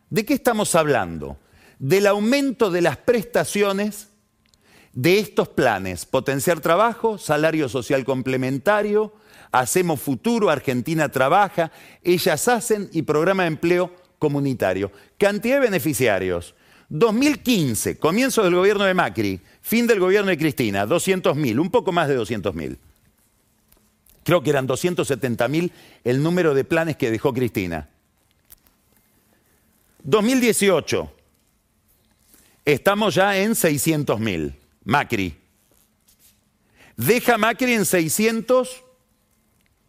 ¿De 0.08 0.24
qué 0.24 0.34
estamos 0.34 0.74
hablando? 0.74 1.36
Del 1.78 2.06
aumento 2.06 2.70
de 2.70 2.80
las 2.80 2.96
prestaciones 2.96 4.08
de 4.94 5.18
estos 5.18 5.48
planes, 5.48 6.06
potenciar 6.06 6.60
trabajo, 6.60 7.18
salario 7.18 7.68
social 7.68 8.04
complementario, 8.04 9.12
hacemos 9.50 10.00
futuro, 10.00 10.50
Argentina 10.50 11.08
trabaja, 11.08 11.72
ellas 12.02 12.48
hacen 12.48 12.88
y 12.92 13.02
programa 13.02 13.42
de 13.42 13.48
empleo 13.48 13.92
comunitario. 14.18 14.90
Cantidad 15.18 15.56
de 15.56 15.66
beneficiarios. 15.66 16.54
2015, 16.88 17.98
comienzo 17.98 18.44
del 18.44 18.54
gobierno 18.54 18.84
de 18.84 18.94
Macri, 18.94 19.40
fin 19.60 19.86
del 19.86 19.98
gobierno 19.98 20.30
de 20.30 20.38
Cristina, 20.38 20.86
200.000, 20.86 21.58
un 21.58 21.70
poco 21.70 21.90
más 21.92 22.08
de 22.08 22.18
200.000. 22.18 22.76
Creo 24.22 24.42
que 24.42 24.50
eran 24.50 24.68
270.000 24.68 25.70
el 26.04 26.22
número 26.22 26.54
de 26.54 26.64
planes 26.64 26.96
que 26.96 27.10
dejó 27.10 27.34
Cristina. 27.34 27.88
2018. 30.04 31.12
Estamos 32.64 33.14
ya 33.14 33.36
en 33.36 33.54
600 33.54 34.20
mil. 34.20 34.54
Macri. 34.84 35.36
Deja 36.96 37.38
Macri 37.38 37.72
en 37.72 37.84
600 37.84 38.84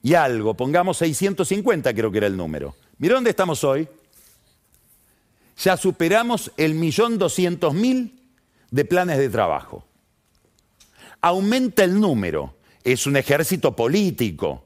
y 0.01 0.13
algo, 0.13 0.55
pongamos 0.55 0.97
650 0.97 1.93
creo 1.93 2.11
que 2.11 2.19
era 2.19 2.27
el 2.27 2.37
número. 2.37 2.75
Mira 2.97 3.15
dónde 3.15 3.31
estamos 3.31 3.63
hoy. 3.63 3.87
Ya 5.57 5.77
superamos 5.77 6.51
el 6.57 6.75
millón 6.75 7.17
doscientos 7.17 7.73
mil 7.73 8.21
de 8.71 8.85
planes 8.85 9.17
de 9.17 9.29
trabajo. 9.29 9.85
Aumenta 11.21 11.83
el 11.83 11.99
número, 11.99 12.55
es 12.83 13.07
un 13.07 13.17
ejército 13.17 13.75
político. 13.75 14.65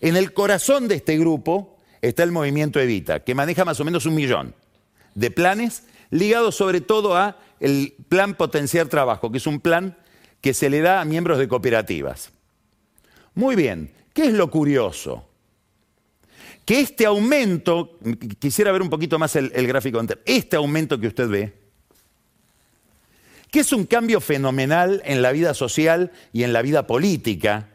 En 0.00 0.16
el 0.16 0.32
corazón 0.32 0.88
de 0.88 0.96
este 0.96 1.18
grupo 1.18 1.78
está 2.02 2.22
el 2.22 2.32
movimiento 2.32 2.78
Evita, 2.78 3.24
que 3.24 3.34
maneja 3.34 3.64
más 3.64 3.80
o 3.80 3.84
menos 3.84 4.06
un 4.06 4.14
millón 4.14 4.54
de 5.14 5.30
planes 5.30 5.84
ligados 6.10 6.54
sobre 6.54 6.80
todo 6.80 7.16
a 7.16 7.38
el 7.60 7.94
plan 8.08 8.34
Potenciar 8.34 8.88
Trabajo, 8.88 9.30
que 9.30 9.38
es 9.38 9.46
un 9.46 9.60
plan 9.60 9.96
que 10.40 10.54
se 10.54 10.70
le 10.70 10.80
da 10.80 11.00
a 11.00 11.04
miembros 11.04 11.38
de 11.38 11.48
cooperativas. 11.48 12.32
Muy 13.34 13.56
bien, 13.56 13.90
¿Qué 14.16 14.28
es 14.28 14.32
lo 14.32 14.50
curioso? 14.50 15.28
Que 16.64 16.80
este 16.80 17.04
aumento, 17.04 17.98
quisiera 18.38 18.72
ver 18.72 18.80
un 18.80 18.88
poquito 18.88 19.18
más 19.18 19.36
el, 19.36 19.50
gráfico 19.66 20.00
anterior, 20.00 20.24
este 20.24 20.56
aumento 20.56 20.98
que 20.98 21.08
usted 21.08 21.28
ve, 21.28 21.52
que 23.50 23.60
es 23.60 23.74
un 23.74 23.84
cambio 23.84 24.22
fenomenal 24.22 25.02
en 25.04 25.20
la 25.20 25.32
vida 25.32 25.52
social 25.52 26.12
y 26.32 26.44
en 26.44 26.54
la 26.54 26.62
vida 26.62 26.86
política, 26.86 27.68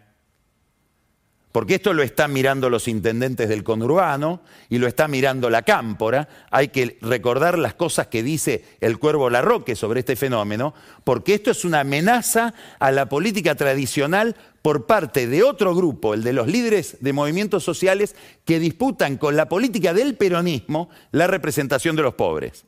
porque 1.51 1.75
esto 1.75 1.93
lo 1.93 2.03
están 2.03 2.31
mirando 2.31 2.69
los 2.69 2.87
intendentes 2.87 3.49
del 3.49 3.63
conurbano 3.63 4.41
y 4.69 4.77
lo 4.77 4.87
está 4.87 5.07
mirando 5.07 5.49
la 5.49 5.63
cámpora. 5.63 6.27
Hay 6.49 6.69
que 6.69 6.97
recordar 7.01 7.57
las 7.57 7.73
cosas 7.73 8.07
que 8.07 8.23
dice 8.23 8.63
el 8.79 8.99
cuervo 8.99 9.29
Larroque 9.29 9.75
sobre 9.75 9.99
este 9.99 10.15
fenómeno, 10.15 10.73
porque 11.03 11.33
esto 11.33 11.51
es 11.51 11.65
una 11.65 11.81
amenaza 11.81 12.53
a 12.79 12.91
la 12.91 13.09
política 13.09 13.55
tradicional 13.55 14.35
por 14.61 14.85
parte 14.85 15.27
de 15.27 15.43
otro 15.43 15.75
grupo, 15.75 16.13
el 16.13 16.23
de 16.23 16.33
los 16.33 16.47
líderes 16.47 16.97
de 17.01 17.13
movimientos 17.13 17.63
sociales, 17.63 18.15
que 18.45 18.59
disputan 18.59 19.17
con 19.17 19.35
la 19.35 19.49
política 19.49 19.93
del 19.93 20.15
peronismo 20.15 20.89
la 21.11 21.27
representación 21.27 21.95
de 21.95 22.03
los 22.03 22.13
pobres. 22.13 22.65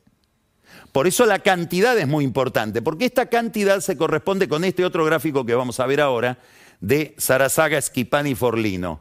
Por 0.92 1.06
eso 1.06 1.26
la 1.26 1.40
cantidad 1.40 1.98
es 1.98 2.06
muy 2.06 2.24
importante, 2.24 2.82
porque 2.82 3.04
esta 3.04 3.26
cantidad 3.26 3.80
se 3.80 3.96
corresponde 3.96 4.48
con 4.48 4.62
este 4.62 4.84
otro 4.84 5.04
gráfico 5.04 5.44
que 5.44 5.54
vamos 5.54 5.80
a 5.80 5.86
ver 5.86 6.00
ahora, 6.00 6.38
de 6.84 7.14
Sarazaga, 7.16 7.80
Schipani 7.80 8.30
y 8.30 8.34
Forlino. 8.34 9.00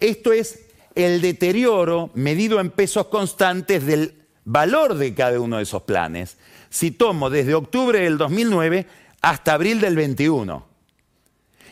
Esto 0.00 0.32
es 0.32 0.66
el 0.96 1.20
deterioro 1.20 2.10
medido 2.14 2.58
en 2.58 2.70
pesos 2.70 3.06
constantes 3.06 3.86
del 3.86 4.14
valor 4.44 4.96
de 4.96 5.14
cada 5.14 5.38
uno 5.40 5.58
de 5.58 5.62
esos 5.62 5.82
planes. 5.82 6.36
Si 6.68 6.90
tomo 6.90 7.30
desde 7.30 7.54
octubre 7.54 8.00
del 8.00 8.18
2009 8.18 8.86
hasta 9.20 9.54
abril 9.54 9.80
del 9.80 9.94
21. 9.94 10.66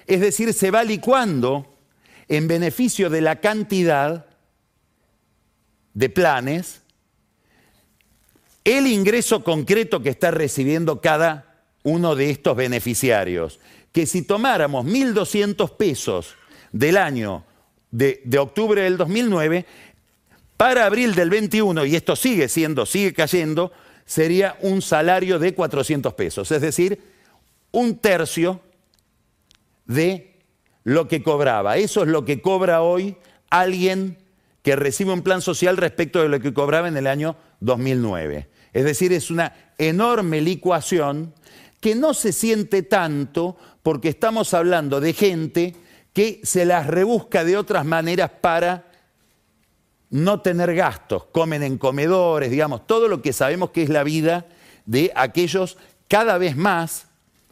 Es 0.07 0.21
decir, 0.21 0.53
se 0.53 0.71
va 0.71 0.85
licuando 0.85 1.79
en 2.29 2.47
beneficio 2.47 3.11
de 3.11 3.21
la 3.21 3.41
cantidad 3.41 4.27
de 5.95 6.11
planes 6.11 6.83
el 8.63 8.87
ingreso 8.87 9.43
concreto 9.43 10.01
que 10.01 10.11
está 10.11 10.31
recibiendo 10.31 11.01
cada 11.01 11.65
uno 11.83 12.15
de 12.15 12.31
estos 12.31 12.57
beneficiarios 12.57 13.59
que 13.99 14.07
si 14.07 14.23
tomáramos 14.23 14.87
1.200 14.87 15.77
pesos 15.77 16.37
del 16.71 16.97
año 16.97 17.43
de, 17.91 18.23
octubre 18.39 18.83
del 18.83 18.97
2009, 18.97 19.67
para 20.57 20.87
abril 20.87 21.17
del 21.17 21.31
21, 21.31 21.85
y 21.85 21.97
esto 21.97 22.15
sigue 22.15 22.49
siendo, 22.49 22.87
sigue 22.87 23.13
cayendo, 23.13 23.73
sería 24.05 24.57
un 24.61 24.83
salario 24.83 25.41
de 25.41 25.53
400 25.53 26.15
pesos, 26.15 26.53
es 26.53 26.61
decir, 26.61 27.01
un 27.73 27.99
tercio 27.99 28.61
de 29.87 30.37
lo 30.85 31.09
que 31.09 31.25
cobraba. 31.25 31.77
Eso 31.77 32.03
es 32.03 32.09
lo 32.09 32.25
que 32.25 32.41
cobra 32.41 32.83
hoy 32.83 33.17
alguien 33.51 34.17
que 34.63 34.77
recibe 34.77 35.13
un 35.13 35.23
plan 35.23 35.43
social 35.43 35.77
respecto 35.77 36.23
de 36.23 36.29
lo 36.29 36.39
que 36.39 36.55
cobraba 36.55 36.87
en 36.87 36.97
el 36.97 37.09
año 37.09 37.35
2009. 37.59 38.49
Es 38.73 38.85
decir, 38.85 39.13
es 39.13 39.29
una 39.29 39.73
enorme 39.77 40.41
licuación 40.41 41.35
que 41.81 41.95
no 41.95 42.15
se 42.15 42.33
siente 42.33 42.83
tanto 42.83 43.57
porque 43.83 44.09
estamos 44.09 44.55
hablando 44.55 45.01
de 45.01 45.13
gente 45.13 45.77
que 46.13 46.41
se 46.43 46.65
las 46.65 46.87
rebusca 46.87 47.45
de 47.45 47.57
otras 47.57 47.85
maneras 47.85 48.31
para 48.41 48.87
no 50.11 50.41
tener 50.41 50.75
gastos, 50.75 51.25
comen 51.27 51.63
en 51.63 51.79
comedores, 51.79 52.51
digamos, 52.51 52.87
todo 52.87 53.09
lo 53.09 53.21
que 53.21 53.33
sabemos 53.33 53.71
que 53.71 53.83
es 53.83 53.89
la 53.89 54.05
vida 54.05 54.47
de 54.87 55.13
aquellos 55.15 55.77
cada 56.09 56.39
vez 56.39 56.57
más, 56.57 57.07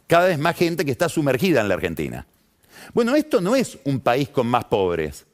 cada 0.07 0.27
vez 0.27 0.39
más 0.39 0.55
gente 0.55 0.83
que 0.83 0.91
está 0.91 1.07
sumergida 1.07 1.61
en 1.61 1.67
la 1.67 1.75
Argentina. 1.75 2.25
Bueno, 2.93 3.15
esto 3.15 3.41
no 3.41 3.55
es 3.55 3.77
un 3.83 3.99
país 3.99 4.29
con 4.29 4.47
más 4.47 4.65
pobres, 4.65 5.25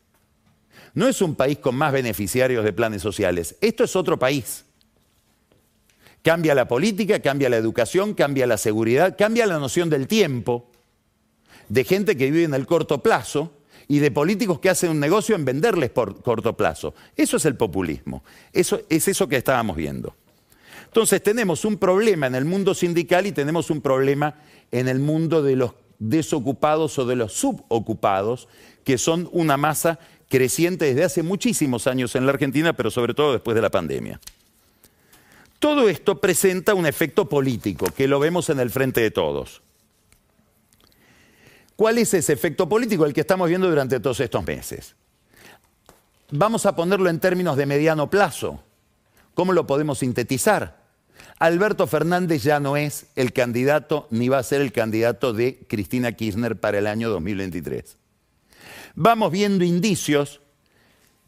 no 0.93 1.07
es 1.07 1.21
un 1.21 1.35
país 1.35 1.57
con 1.57 1.75
más 1.75 1.93
beneficiarios 1.93 2.63
de 2.63 2.73
planes 2.73 3.01
sociales, 3.01 3.55
esto 3.61 3.83
es 3.83 3.95
otro 3.95 4.19
país. 4.19 4.65
Cambia 6.21 6.55
la 6.55 6.67
política, 6.67 7.19
cambia 7.19 7.49
la 7.49 7.57
educación, 7.57 8.13
cambia 8.13 8.47
la 8.47 8.57
seguridad, 8.57 9.17
cambia 9.17 9.45
la 9.45 9.59
noción 9.59 9.89
del 9.89 10.07
tiempo, 10.07 10.69
de 11.69 11.83
gente 11.83 12.17
que 12.17 12.31
vive 12.31 12.43
en 12.43 12.53
el 12.53 12.65
corto 12.65 13.01
plazo 13.01 13.51
y 13.87 13.99
de 13.99 14.11
políticos 14.11 14.59
que 14.59 14.69
hacen 14.69 14.91
un 14.91 14.99
negocio 14.99 15.35
en 15.35 15.45
venderles 15.45 15.89
por 15.89 16.21
corto 16.21 16.55
plazo. 16.55 16.93
Eso 17.15 17.37
es 17.37 17.45
el 17.45 17.55
populismo, 17.55 18.23
eso, 18.51 18.81
es 18.89 19.07
eso 19.07 19.27
que 19.27 19.37
estábamos 19.37 19.75
viendo. 19.75 20.15
Entonces 20.85 21.23
tenemos 21.23 21.65
un 21.65 21.77
problema 21.77 22.27
en 22.27 22.35
el 22.35 22.45
mundo 22.45 22.73
sindical 22.73 23.25
y 23.25 23.31
tenemos 23.31 23.69
un 23.69 23.81
problema 23.81 24.35
en 24.71 24.87
el 24.87 24.99
mundo 24.99 25.41
de 25.41 25.55
los 25.55 25.71
desocupados 25.99 26.99
o 26.99 27.05
de 27.05 27.15
los 27.15 27.33
subocupados, 27.33 28.47
que 28.83 28.97
son 28.97 29.29
una 29.31 29.57
masa 29.57 29.99
creciente 30.29 30.85
desde 30.85 31.03
hace 31.03 31.23
muchísimos 31.23 31.87
años 31.87 32.15
en 32.15 32.25
la 32.25 32.33
Argentina, 32.33 32.73
pero 32.73 32.91
sobre 32.91 33.13
todo 33.13 33.33
después 33.33 33.55
de 33.55 33.61
la 33.61 33.69
pandemia. 33.69 34.19
Todo 35.59 35.87
esto 35.87 36.19
presenta 36.19 36.73
un 36.73 36.85
efecto 36.85 37.29
político, 37.29 37.85
que 37.95 38.07
lo 38.07 38.19
vemos 38.19 38.49
en 38.49 38.59
el 38.59 38.69
frente 38.69 39.01
de 39.01 39.11
todos. 39.11 39.61
¿Cuál 41.75 41.97
es 41.97 42.13
ese 42.13 42.33
efecto 42.33 42.69
político? 42.69 43.05
El 43.05 43.13
que 43.13 43.21
estamos 43.21 43.49
viendo 43.49 43.69
durante 43.69 43.99
todos 43.99 44.19
estos 44.19 44.45
meses. 44.45 44.95
Vamos 46.31 46.65
a 46.65 46.75
ponerlo 46.75 47.09
en 47.09 47.19
términos 47.19 47.57
de 47.57 47.65
mediano 47.65 48.09
plazo. 48.09 48.63
¿Cómo 49.33 49.53
lo 49.53 49.65
podemos 49.65 49.99
sintetizar? 49.99 50.83
Alberto 51.39 51.87
Fernández 51.87 52.43
ya 52.43 52.59
no 52.59 52.77
es 52.77 53.07
el 53.15 53.33
candidato 53.33 54.07
ni 54.11 54.29
va 54.29 54.39
a 54.39 54.43
ser 54.43 54.61
el 54.61 54.71
candidato 54.71 55.33
de 55.33 55.65
Cristina 55.67 56.11
Kirchner 56.13 56.59
para 56.59 56.77
el 56.77 56.87
año 56.87 57.09
2023. 57.09 57.97
Vamos 58.95 59.31
viendo 59.31 59.63
indicios 59.63 60.41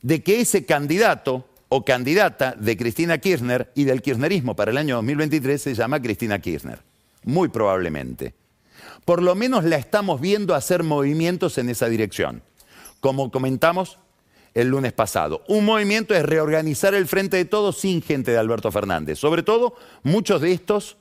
de 0.01 0.21
que 0.23 0.41
ese 0.41 0.65
candidato 0.65 1.47
o 1.69 1.84
candidata 1.84 2.55
de 2.58 2.77
Cristina 2.77 3.17
Kirchner 3.17 3.71
y 3.75 3.86
del 3.86 4.01
kirchnerismo 4.01 4.55
para 4.55 4.71
el 4.71 4.77
año 4.77 4.95
2023 4.97 5.62
se 5.62 5.73
llama 5.73 6.01
Cristina 6.01 6.39
Kirchner. 6.39 6.79
Muy 7.23 7.49
probablemente. 7.49 8.36
Por 9.06 9.22
lo 9.22 9.36
menos 9.36 9.63
la 9.63 9.78
estamos 9.78 10.20
viendo 10.20 10.56
hacer 10.56 10.84
movimientos 10.84 11.58
en 11.58 11.70
esa 11.70 11.88
dirección. 11.88 12.41
Como 13.00 13.32
comentamos 13.32 14.00
el 14.56 14.70
lunes 14.70 14.94
pasado. 14.94 15.44
Un 15.48 15.65
movimiento 15.65 16.15
es 16.15 16.24
reorganizar 16.24 16.96
el 16.96 17.08
frente 17.08 17.38
de 17.38 17.46
todos 17.46 17.78
sin 17.78 18.02
gente 18.02 18.32
de 18.32 18.38
Alberto 18.38 18.72
Fernández. 18.72 19.20
Sobre 19.20 19.44
todo 19.44 19.76
muchos 20.02 20.41
de 20.41 20.54
estos 20.54 20.98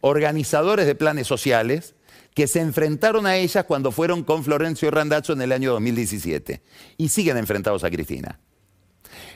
organizadores 0.00 0.86
de 0.86 0.94
planes 0.94 1.26
sociales 1.26 1.94
que 2.34 2.48
se 2.48 2.60
enfrentaron 2.60 3.26
a 3.26 3.36
ellas 3.36 3.64
cuando 3.64 3.92
fueron 3.92 4.24
con 4.24 4.42
Florencio 4.42 4.90
Randazzo 4.90 5.34
en 5.34 5.42
el 5.42 5.52
año 5.52 5.72
2017 5.72 6.62
y 6.96 7.08
siguen 7.08 7.36
enfrentados 7.36 7.84
a 7.84 7.90
Cristina. 7.90 8.40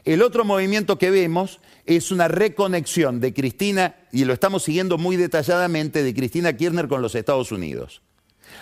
El 0.05 0.23
otro 0.23 0.45
movimiento 0.45 0.99
que 0.99 1.11
vemos 1.11 1.61
es 1.87 2.11
una 2.11 2.27
reconexión 2.27 3.21
de 3.21 3.33
Cristina, 3.33 3.95
y 4.11 4.25
lo 4.25 4.33
estamos 4.33 4.65
siguiendo 4.65 4.99
muy 4.99 5.17
detalladamente, 5.17 6.03
de 6.03 6.15
Cristina 6.15 6.57
Kirchner 6.57 6.89
con 6.89 7.03
los 7.03 7.15
Estados 7.15 7.53
Unidos. 7.53 8.03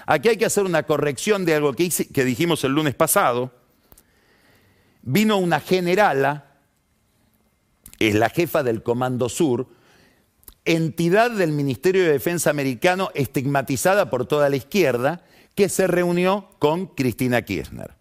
Aquí 0.06 0.28
hay 0.28 0.36
que 0.36 0.46
hacer 0.46 0.64
una 0.64 0.84
corrección 0.84 1.44
de 1.44 1.54
algo 1.54 1.72
que, 1.72 2.24
dijimos 2.24 2.64
el 2.64 2.72
lunes 2.72 2.94
pasado. 2.94 3.52
Vino 5.02 5.38
una 5.38 5.60
generala, 5.60 6.56
es 7.98 8.14
la 8.14 8.28
jefa 8.28 8.62
del 8.62 8.82
Comando 8.82 9.28
Sur, 9.28 9.68
entidad 10.64 11.30
del 11.30 11.52
Ministerio 11.52 12.04
de 12.04 12.12
Defensa 12.12 12.50
americano 12.50 13.10
estigmatizada 13.14 14.10
por 14.10 14.26
toda 14.26 14.48
la 14.48 14.56
izquierda, 14.56 15.24
que 15.54 15.68
se 15.68 15.86
reunió 15.86 16.50
con 16.58 16.86
Cristina 16.86 17.42
Kirchner. 17.42 17.94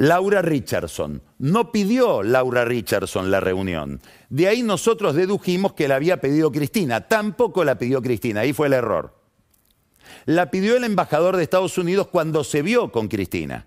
Laura 0.00 0.40
Richardson. 0.40 1.22
No 1.38 1.70
pidió 1.70 2.22
Laura 2.22 2.64
Richardson 2.64 3.30
la 3.30 3.38
reunión. 3.38 4.00
De 4.30 4.48
ahí 4.48 4.62
nosotros 4.62 5.14
dedujimos 5.14 5.74
que 5.74 5.88
la 5.88 5.96
había 5.96 6.22
pedido 6.22 6.50
Cristina. 6.50 7.06
Tampoco 7.06 7.64
la 7.64 7.76
pidió 7.76 8.00
Cristina, 8.00 8.40
ahí 8.40 8.54
fue 8.54 8.68
el 8.68 8.72
error. 8.72 9.19
La 10.26 10.50
pidió 10.50 10.76
el 10.76 10.84
embajador 10.84 11.36
de 11.36 11.42
Estados 11.42 11.78
Unidos 11.78 12.08
cuando 12.08 12.44
se 12.44 12.62
vio 12.62 12.92
con 12.92 13.08
Cristina. 13.08 13.66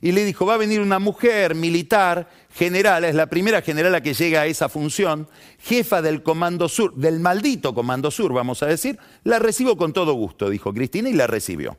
y 0.00 0.12
le 0.12 0.24
dijo, 0.24 0.44
va 0.44 0.54
a 0.54 0.58
venir 0.58 0.80
una 0.80 0.98
mujer 0.98 1.54
militar, 1.54 2.28
general, 2.52 3.04
es 3.04 3.14
la 3.14 3.26
primera 3.26 3.62
generala 3.62 4.02
que 4.02 4.12
llega 4.12 4.42
a 4.42 4.46
esa 4.46 4.68
función, 4.68 5.28
jefa 5.60 6.02
del 6.02 6.22
Comando 6.22 6.68
Sur, 6.68 6.94
del 6.94 7.20
maldito 7.20 7.74
Comando 7.74 8.10
Sur, 8.10 8.32
vamos 8.34 8.62
a 8.62 8.66
decir, 8.66 8.98
la 9.22 9.38
recibo 9.38 9.78
con 9.78 9.94
todo 9.94 10.12
gusto, 10.12 10.50
dijo 10.50 10.74
Cristina, 10.74 11.08
y 11.08 11.14
la 11.14 11.26
recibió. 11.26 11.78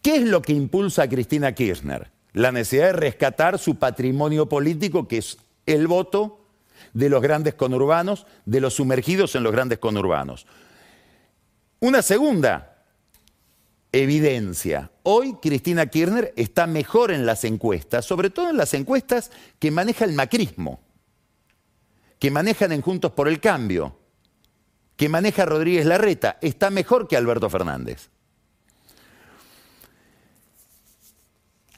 ¿Qué 0.00 0.16
es 0.16 0.22
lo 0.22 0.40
que 0.42 0.52
impulsa 0.52 1.02
a 1.02 1.08
Cristina 1.08 1.54
Kirchner? 1.54 2.10
La 2.32 2.52
necesidad 2.52 2.86
de 2.86 2.92
rescatar 2.94 3.58
su 3.58 3.76
patrimonio 3.76 4.48
político, 4.48 5.06
que 5.06 5.18
es 5.18 5.38
el 5.66 5.86
voto 5.86 6.40
de 6.92 7.08
los 7.08 7.22
grandes 7.22 7.54
conurbanos, 7.54 8.26
de 8.44 8.60
los 8.60 8.74
sumergidos 8.74 9.34
en 9.34 9.42
los 9.42 9.52
grandes 9.52 9.78
conurbanos. 9.78 10.46
Una 11.80 12.02
segunda 12.02 12.74
evidencia. 13.92 14.90
Hoy 15.04 15.36
Cristina 15.40 15.86
Kirchner 15.86 16.32
está 16.36 16.66
mejor 16.66 17.10
en 17.10 17.26
las 17.26 17.44
encuestas, 17.44 18.04
sobre 18.04 18.30
todo 18.30 18.50
en 18.50 18.56
las 18.56 18.74
encuestas 18.74 19.30
que 19.58 19.70
maneja 19.70 20.04
el 20.04 20.14
macrismo, 20.14 20.80
que 22.18 22.30
manejan 22.30 22.72
en 22.72 22.80
Juntos 22.80 23.12
por 23.12 23.28
el 23.28 23.40
Cambio, 23.40 23.96
que 24.96 25.08
maneja 25.08 25.44
Rodríguez 25.44 25.86
Larreta. 25.86 26.38
Está 26.40 26.70
mejor 26.70 27.06
que 27.06 27.16
Alberto 27.16 27.48
Fernández. 27.48 28.08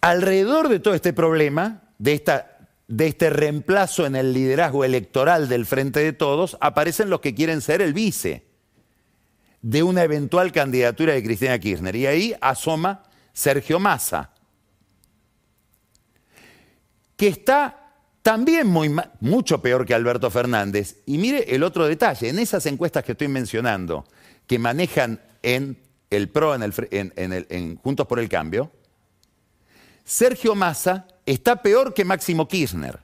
Alrededor 0.01 0.69
de 0.69 0.79
todo 0.79 0.95
este 0.95 1.13
problema, 1.13 1.91
de 1.99 2.13
esta 2.13 2.53
de 2.89 3.09
este 3.09 3.31
reemplazo 3.31 4.07
en 4.07 4.15
el 4.15 4.33
liderazgo 4.33 4.85
electoral 4.85 5.49
del 5.49 5.67
Frente 5.67 6.01
de 6.01 6.13
Todos, 6.13 6.57
aparecen 6.61 7.11
los 7.11 7.21
que 7.21 7.35
quieren 7.35 7.61
ser 7.61 7.83
el 7.83 7.93
vice 7.93 8.46
de 9.67 9.83
una 9.83 10.05
eventual 10.05 10.53
candidatura 10.53 11.15
de 11.15 11.25
Cristina 11.25 11.59
Kirchner. 11.59 11.97
Y 11.97 12.07
ahí 12.07 12.35
asoma 12.41 13.03
Sergio 13.33 13.81
Massa, 13.81 14.31
que 17.17 17.27
está 17.27 17.91
también 18.23 18.73
mucho 19.19 19.61
peor 19.61 19.85
que 19.85 19.93
Alberto 19.93 20.31
Fernández. 20.31 20.99
Y 21.05 21.19
mire 21.19 21.53
el 21.53 21.65
otro 21.65 21.85
detalle, 21.89 22.29
en 22.29 22.39
esas 22.39 22.65
encuestas 22.67 23.03
que 23.03 23.13
estoy 23.13 23.27
mencionando, 23.27 24.07
que 24.47 24.61
manejan 24.61 25.21
en 25.43 25.77
el 26.11 26.29
PRO, 26.29 26.55
en, 26.55 26.63
el, 26.63 27.47
en 27.51 27.77
Juntos 27.79 28.07
por 28.07 28.21
el 28.21 28.29
Cambio, 28.29 28.71
Sergio 30.05 30.55
Massa 30.55 31.09
está 31.27 31.61
peor 31.61 31.93
que 31.93 32.05
Máximo 32.05 32.47
Kirchner, 32.47 33.01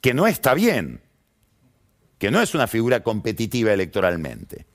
que 0.00 0.14
no 0.14 0.28
está 0.28 0.54
bien, 0.54 1.00
que 2.16 2.30
no 2.30 2.40
es 2.40 2.54
una 2.54 2.68
figura 2.68 3.02
competitiva 3.02 3.72
electoralmente. 3.72 4.66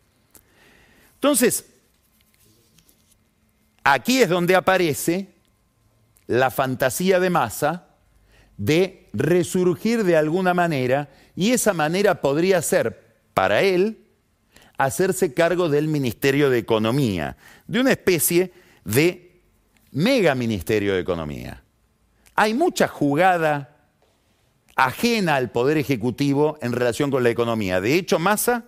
Entonces, 1.19 1.65
aquí 3.83 4.21
es 4.21 4.29
donde 4.29 4.55
aparece 4.55 5.29
la 6.27 6.51
fantasía 6.51 7.19
de 7.19 7.29
Massa 7.29 7.87
de 8.57 9.09
resurgir 9.13 10.03
de 10.03 10.17
alguna 10.17 10.53
manera, 10.53 11.09
y 11.35 11.51
esa 11.51 11.73
manera 11.73 12.21
podría 12.21 12.61
ser, 12.61 13.17
para 13.33 13.61
él, 13.61 14.05
hacerse 14.77 15.33
cargo 15.33 15.69
del 15.69 15.87
Ministerio 15.87 16.49
de 16.49 16.57
Economía, 16.57 17.37
de 17.67 17.79
una 17.79 17.91
especie 17.91 18.51
de 18.83 19.41
mega 19.91 20.35
Ministerio 20.35 20.93
de 20.93 20.99
Economía 20.99 21.63
hay 22.39 22.53
mucha 22.53 22.87
jugada 22.87 23.75
ajena 24.77 25.35
al 25.35 25.51
Poder 25.51 25.77
Ejecutivo 25.77 26.57
en 26.61 26.71
relación 26.71 27.11
con 27.11 27.21
la 27.21 27.29
economía. 27.29 27.81
De 27.81 27.95
hecho, 27.95 28.17
Massa 28.17 28.63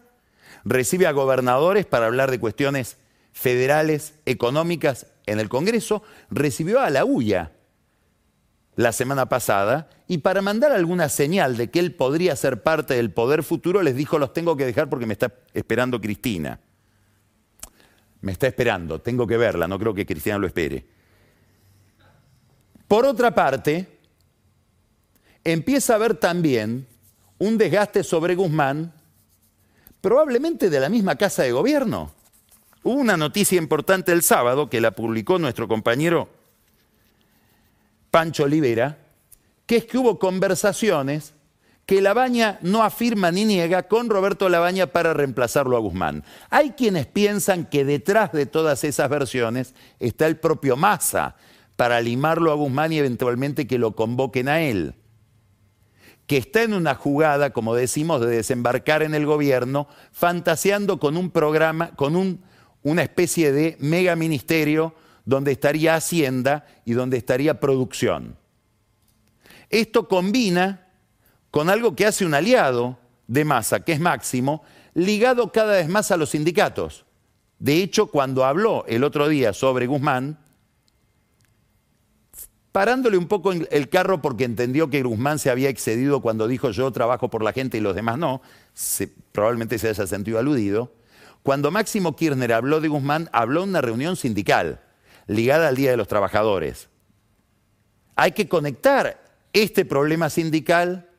recibe 0.64 1.08
a 1.08 1.12
gobernadores 1.12 1.86
para 1.86 2.08
hablar 2.08 2.32
de 2.32 2.40
cuestiones 2.40 2.98
federales, 3.34 4.16
económicas 4.26 5.08
en 5.26 5.40
el 5.40 5.50
Congreso, 5.50 6.04
recibió 6.30 6.82
a 6.82 6.90
la 6.90 7.06
UIA 7.06 7.52
la 8.76 8.92
semana 8.92 9.28
pasada 9.28 9.90
y 10.08 10.20
para 10.20 10.42
mandar 10.42 10.72
alguna 10.72 11.10
señal 11.10 11.58
de 11.58 11.70
que 11.70 11.80
él 11.80 11.94
podría 11.94 12.36
ser 12.36 12.64
parte 12.64 12.96
del 12.96 13.12
poder 13.12 13.44
futuro, 13.44 13.82
les 13.82 13.96
dijo, 13.96 14.20
los 14.20 14.34
tengo 14.34 14.58
que 14.58 14.66
dejar 14.66 14.90
porque 14.90 15.06
me 15.06 15.14
está 15.14 15.34
esperando 15.54 16.02
Cristina. 16.02 16.60
Me 18.22 18.32
está 18.32 18.48
esperando, 18.48 19.00
tengo 19.00 19.26
que 19.26 19.38
verla, 19.38 19.68
no 19.68 19.80
creo 19.80 19.94
que 19.94 20.06
Cristina 20.06 20.38
lo 20.38 20.48
espere. 20.48 20.86
Por 22.88 23.06
otra 23.06 23.34
parte, 23.34 23.88
empieza 25.44 25.94
a 25.94 25.96
haber 25.96 26.16
también 26.16 26.88
un 27.40 27.58
desgaste 27.58 28.04
sobre 28.04 28.36
Guzmán, 28.36 28.94
probablemente 30.02 30.70
de 30.70 30.80
la 30.80 30.90
misma 30.90 31.16
casa 31.16 31.44
de 31.44 31.52
gobierno. 31.52 32.12
Hubo 32.84 33.00
una 33.00 33.16
noticia 33.16 33.58
importante 33.58 34.12
el 34.12 34.24
sábado 34.24 34.70
que 34.70 34.82
la 34.82 34.92
publicó 34.92 35.38
nuestro 35.38 35.68
compañero 35.68 36.30
Pancho 38.10 38.44
Olivera, 38.44 38.98
que 39.66 39.78
es 39.78 39.86
que 39.86 39.98
hubo 39.98 40.20
conversaciones 40.20 41.34
que 41.86 42.02
Labaña 42.02 42.60
no 42.62 42.84
afirma 42.84 43.32
ni 43.32 43.46
niega 43.46 43.84
con 43.84 44.10
Roberto 44.10 44.50
Labaña 44.50 44.88
para 44.88 45.14
reemplazarlo 45.14 45.78
a 45.78 45.80
Guzmán. 45.80 46.24
Hay 46.50 46.72
quienes 46.72 47.06
piensan 47.06 47.66
que 47.66 47.86
detrás 47.86 48.32
de 48.32 48.46
todas 48.46 48.84
esas 48.84 49.10
versiones 49.10 49.76
está 50.00 50.28
el 50.28 50.38
propio 50.38 50.76
Massa, 50.76 51.36
para 51.76 52.00
limarlo 52.00 52.52
a 52.52 52.56
Guzmán 52.56 52.94
y 52.94 53.00
eventualmente 53.00 53.66
que 53.66 53.80
lo 53.80 53.96
convoquen 53.96 54.50
a 54.50 54.62
él. 54.62 54.94
Que 56.32 56.38
está 56.38 56.64
en 56.64 56.74
una 56.74 56.96
jugada, 56.96 57.50
como 57.50 57.76
decimos, 57.76 58.22
de 58.22 58.28
desembarcar 58.28 59.04
en 59.04 59.14
el 59.14 59.26
gobierno, 59.26 59.90
fantaseando 60.14 60.98
con 60.98 61.18
un 61.18 61.30
programa, 61.30 61.94
con 61.98 62.40
una 62.84 63.04
especie 63.04 63.52
de 63.52 63.76
mega 63.82 64.16
ministerio 64.16 64.96
donde 65.26 65.52
estaría 65.52 65.96
Hacienda 65.96 66.66
y 66.86 66.94
donde 66.94 67.18
estaría 67.18 67.60
producción. 67.60 68.38
Esto 69.70 70.08
combina 70.08 70.88
con 71.50 71.70
algo 71.70 71.98
que 71.98 72.06
hace 72.06 72.26
un 72.26 72.34
aliado 72.34 72.98
de 73.28 73.44
masa, 73.44 73.82
que 73.82 73.92
es 73.92 74.00
Máximo, 74.00 74.64
ligado 74.94 75.52
cada 75.52 75.74
vez 75.74 75.90
más 75.90 76.12
a 76.12 76.16
los 76.16 76.30
sindicatos. 76.30 77.04
De 77.60 77.84
hecho, 77.84 78.08
cuando 78.08 78.46
habló 78.46 78.86
el 78.88 79.04
otro 79.04 79.28
día 79.28 79.52
sobre 79.52 79.86
Guzmán, 79.86 80.40
parándole 82.72 83.18
un 83.18 83.28
poco 83.28 83.52
el 83.52 83.90
carro 83.90 84.22
porque 84.22 84.46
entendió 84.46 84.90
que 84.90 85.04
Guzmán 85.04 85.40
se 85.40 85.50
había 85.50 85.70
excedido 85.70 86.22
cuando 86.22 86.48
dijo 86.48 86.72
yo 86.72 86.92
trabajo 86.92 87.30
por 87.30 87.44
la 87.44 87.54
gente 87.54 87.78
y 87.78 87.82
los 87.82 87.96
demás 87.96 88.18
no, 88.18 88.42
probablemente 89.32 89.78
se 89.78 89.90
haya 89.90 90.08
sentido 90.08 90.40
aludido, 90.40 90.94
cuando 91.44 91.72
Máximo 91.72 92.16
Kirchner 92.16 92.54
habló 92.54 92.80
de 92.82 92.88
Guzmán, 92.88 93.30
habló 93.34 93.64
en 93.64 93.70
una 93.70 93.82
reunión 93.82 94.16
sindical 94.16 94.82
ligada 95.28 95.68
al 95.68 95.76
Día 95.76 95.92
de 95.92 95.98
los 95.98 96.08
Trabajadores. 96.08 96.90
Hay 98.16 98.34
que 98.34 98.48
conectar 98.48 99.24
este 99.54 99.86
problema 99.86 100.30
sindical 100.30 101.10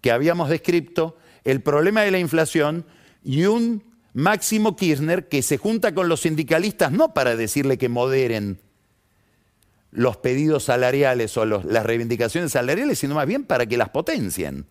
que 0.00 0.12
habíamos 0.12 0.48
descrito, 0.50 1.16
el 1.44 1.62
problema 1.62 2.02
de 2.02 2.10
la 2.10 2.18
inflación 2.18 2.84
y 3.24 3.46
un 3.46 3.84
Máximo 4.14 4.76
Kirchner 4.76 5.28
que 5.28 5.42
se 5.42 5.56
junta 5.56 5.94
con 5.94 6.08
los 6.08 6.20
sindicalistas 6.20 6.92
no 6.92 7.14
para 7.14 7.34
decirle 7.34 7.78
que 7.78 7.88
moderen 7.88 8.60
los 9.92 10.16
pedidos 10.16 10.64
salariales 10.64 11.36
o 11.36 11.44
las 11.44 11.86
reivindicaciones 11.86 12.52
salariales, 12.52 12.98
sino 12.98 13.14
más 13.14 13.26
bien 13.26 13.44
para 13.44 13.66
que 13.66 13.76
las 13.76 13.90
potencien. 13.90 14.66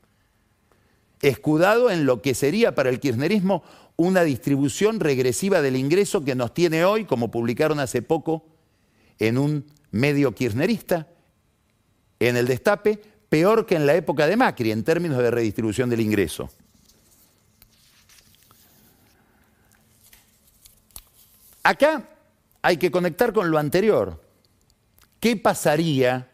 Escudado 1.21 1.91
en 1.91 2.05
lo 2.05 2.23
que 2.23 2.33
sería 2.33 2.73
para 2.73 2.89
el 2.89 2.99
kirchnerismo 2.99 3.63
una 3.95 4.23
distribución 4.23 4.99
regresiva 4.99 5.61
del 5.61 5.75
ingreso 5.75 6.25
que 6.25 6.33
nos 6.33 6.53
tiene 6.55 6.83
hoy, 6.83 7.05
como 7.05 7.29
publicaron 7.29 7.79
hace 7.79 8.01
poco 8.01 8.47
en 9.19 9.37
un 9.37 9.65
medio 9.91 10.33
kirchnerista, 10.33 11.07
en 12.19 12.35
el 12.35 12.47
destape, 12.47 12.99
peor 13.29 13.67
que 13.67 13.75
en 13.75 13.85
la 13.85 13.93
época 13.93 14.25
de 14.25 14.35
Macri 14.35 14.71
en 14.71 14.83
términos 14.83 15.19
de 15.19 15.29
redistribución 15.29 15.89
del 15.89 16.01
ingreso. 16.01 16.49
Acá 21.63 22.09
hay 22.63 22.77
que 22.77 22.89
conectar 22.89 23.31
con 23.33 23.51
lo 23.51 23.59
anterior. 23.59 24.20
¿Qué 25.21 25.37
pasaría 25.37 26.31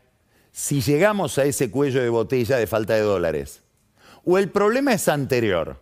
si 0.54 0.82
llegamos 0.82 1.38
a 1.38 1.43
ese 1.43 1.69
cuello 1.69 2.02
de 2.02 2.08
botella 2.08 2.56
de 2.56 2.67
falta 2.67 2.95
de 2.95 3.02
dólares? 3.02 3.62
¿O 4.23 4.38
el 4.38 4.50
problema 4.50 4.93
es 4.93 5.10
anterior? 5.10 5.78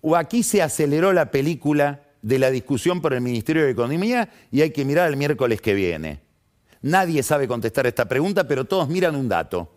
¿O 0.00 0.16
aquí 0.16 0.42
se 0.42 0.62
aceleró 0.62 1.12
la 1.12 1.30
película 1.30 2.02
de 2.22 2.40
la 2.40 2.50
discusión 2.50 3.00
por 3.00 3.14
el 3.14 3.20
Ministerio 3.20 3.64
de 3.64 3.70
Economía 3.70 4.30
y 4.50 4.62
hay 4.62 4.72
que 4.72 4.84
mirar 4.84 5.08
el 5.08 5.16
miércoles 5.16 5.60
que 5.60 5.74
viene? 5.74 6.20
Nadie 6.82 7.22
sabe 7.22 7.46
contestar 7.46 7.86
esta 7.86 8.08
pregunta, 8.08 8.48
pero 8.48 8.64
todos 8.64 8.88
miran 8.88 9.14
un 9.14 9.28
dato. 9.28 9.70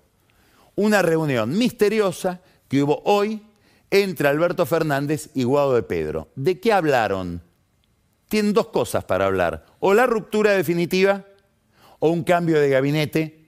Una 0.74 1.04
reunión 1.04 1.56
misteriosa 1.56 2.42
que 2.68 2.82
hubo 2.82 3.04
hoy 3.06 3.44
entre 3.92 4.28
Alberto 4.30 4.66
Fernández 4.66 5.30
y 5.36 5.44
Guado 5.44 5.76
de 5.76 5.84
Pedro. 5.84 6.30
¿De 6.36 6.60
qué 6.60 6.74
hablaron? 6.74 7.44
Tienen 8.30 8.52
dos 8.52 8.70
cosas 8.70 9.04
para 9.04 9.28
hablar. 9.28 9.64
O 9.80 9.94
la 9.94 10.08
ruptura 10.08 10.54
definitiva 10.54 11.24
o 12.00 12.10
un 12.10 12.24
cambio 12.24 12.60
de 12.60 12.70
gabinete 12.70 13.46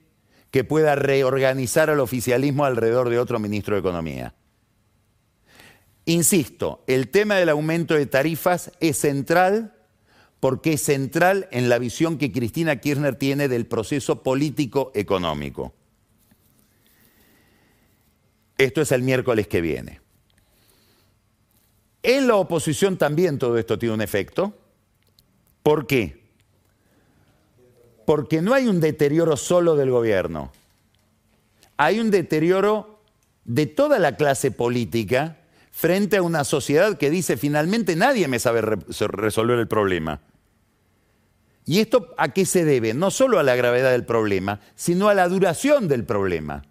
que 0.51 0.63
pueda 0.63 0.95
reorganizar 0.95 1.89
al 1.89 1.99
oficialismo 1.99 2.65
alrededor 2.65 3.09
de 3.09 3.19
otro 3.19 3.39
ministro 3.39 3.75
de 3.75 3.81
Economía. 3.81 4.33
Insisto, 6.05 6.83
el 6.87 7.09
tema 7.09 7.35
del 7.35 7.49
aumento 7.49 7.93
de 7.93 8.05
tarifas 8.05 8.71
es 8.79 8.97
central 8.97 9.73
porque 10.39 10.73
es 10.73 10.81
central 10.81 11.47
en 11.51 11.67
la 11.67 11.79
visión 11.79 12.17
que 12.17 12.31
Cristina 12.31 12.77
Kirchner 12.77 13.15
tiene 13.15 13.47
del 13.47 13.65
proceso 13.65 14.23
político-económico. 14.23 15.73
Esto 18.57 18.81
es 18.81 18.91
el 18.91 19.01
miércoles 19.03 19.47
que 19.47 19.61
viene. 19.61 20.01
En 22.03 22.27
la 22.27 22.35
oposición 22.35 22.97
también 22.97 23.37
todo 23.37 23.57
esto 23.57 23.77
tiene 23.77 23.95
un 23.95 24.01
efecto. 24.01 24.57
¿Por 25.61 25.87
qué? 25.87 26.26
Porque 28.07 28.41
no 28.41 28.53
hay 28.53 28.69
un 28.69 28.79
deterioro 28.79 29.35
solo 29.35 29.75
del 29.75 29.91
gobierno. 29.91 30.53
Hay 31.75 31.99
un 31.99 32.09
deterioro 32.09 33.01
de 33.43 33.65
toda 33.65 33.99
la 33.99 34.15
clase 34.15 34.49
política 34.49 35.39
frente 35.71 36.15
a 36.15 36.21
una 36.21 36.45
sociedad 36.45 36.97
que 36.97 37.09
dice 37.09 37.35
finalmente 37.35 37.97
nadie 37.97 38.29
me 38.29 38.39
sabe 38.39 38.61
resolver 38.61 39.59
el 39.59 39.67
problema. 39.67 40.21
¿Y 41.65 41.81
esto 41.81 42.15
a 42.17 42.29
qué 42.29 42.45
se 42.45 42.63
debe? 42.63 42.93
No 42.93 43.11
solo 43.11 43.39
a 43.39 43.43
la 43.43 43.57
gravedad 43.57 43.91
del 43.91 44.05
problema, 44.05 44.61
sino 44.73 45.09
a 45.09 45.13
la 45.13 45.27
duración 45.27 45.89
del 45.89 46.05
problema. 46.05 46.63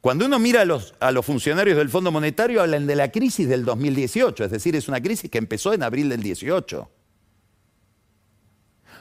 Cuando 0.00 0.24
uno 0.24 0.38
mira 0.38 0.62
a 0.62 0.64
los, 0.64 0.94
a 1.00 1.12
los, 1.12 1.26
funcionarios 1.26 1.76
del 1.76 1.90
Fondo 1.90 2.10
Monetario, 2.10 2.62
hablan 2.62 2.86
de 2.86 2.96
la 2.96 3.12
crisis 3.12 3.46
del 3.46 3.66
2018, 3.66 4.44
es 4.44 4.50
decir, 4.50 4.74
es 4.74 4.88
una 4.88 5.02
crisis 5.02 5.30
que 5.30 5.36
empezó 5.36 5.74
en 5.74 5.82
abril 5.82 6.08
del 6.08 6.22
18. 6.22 6.90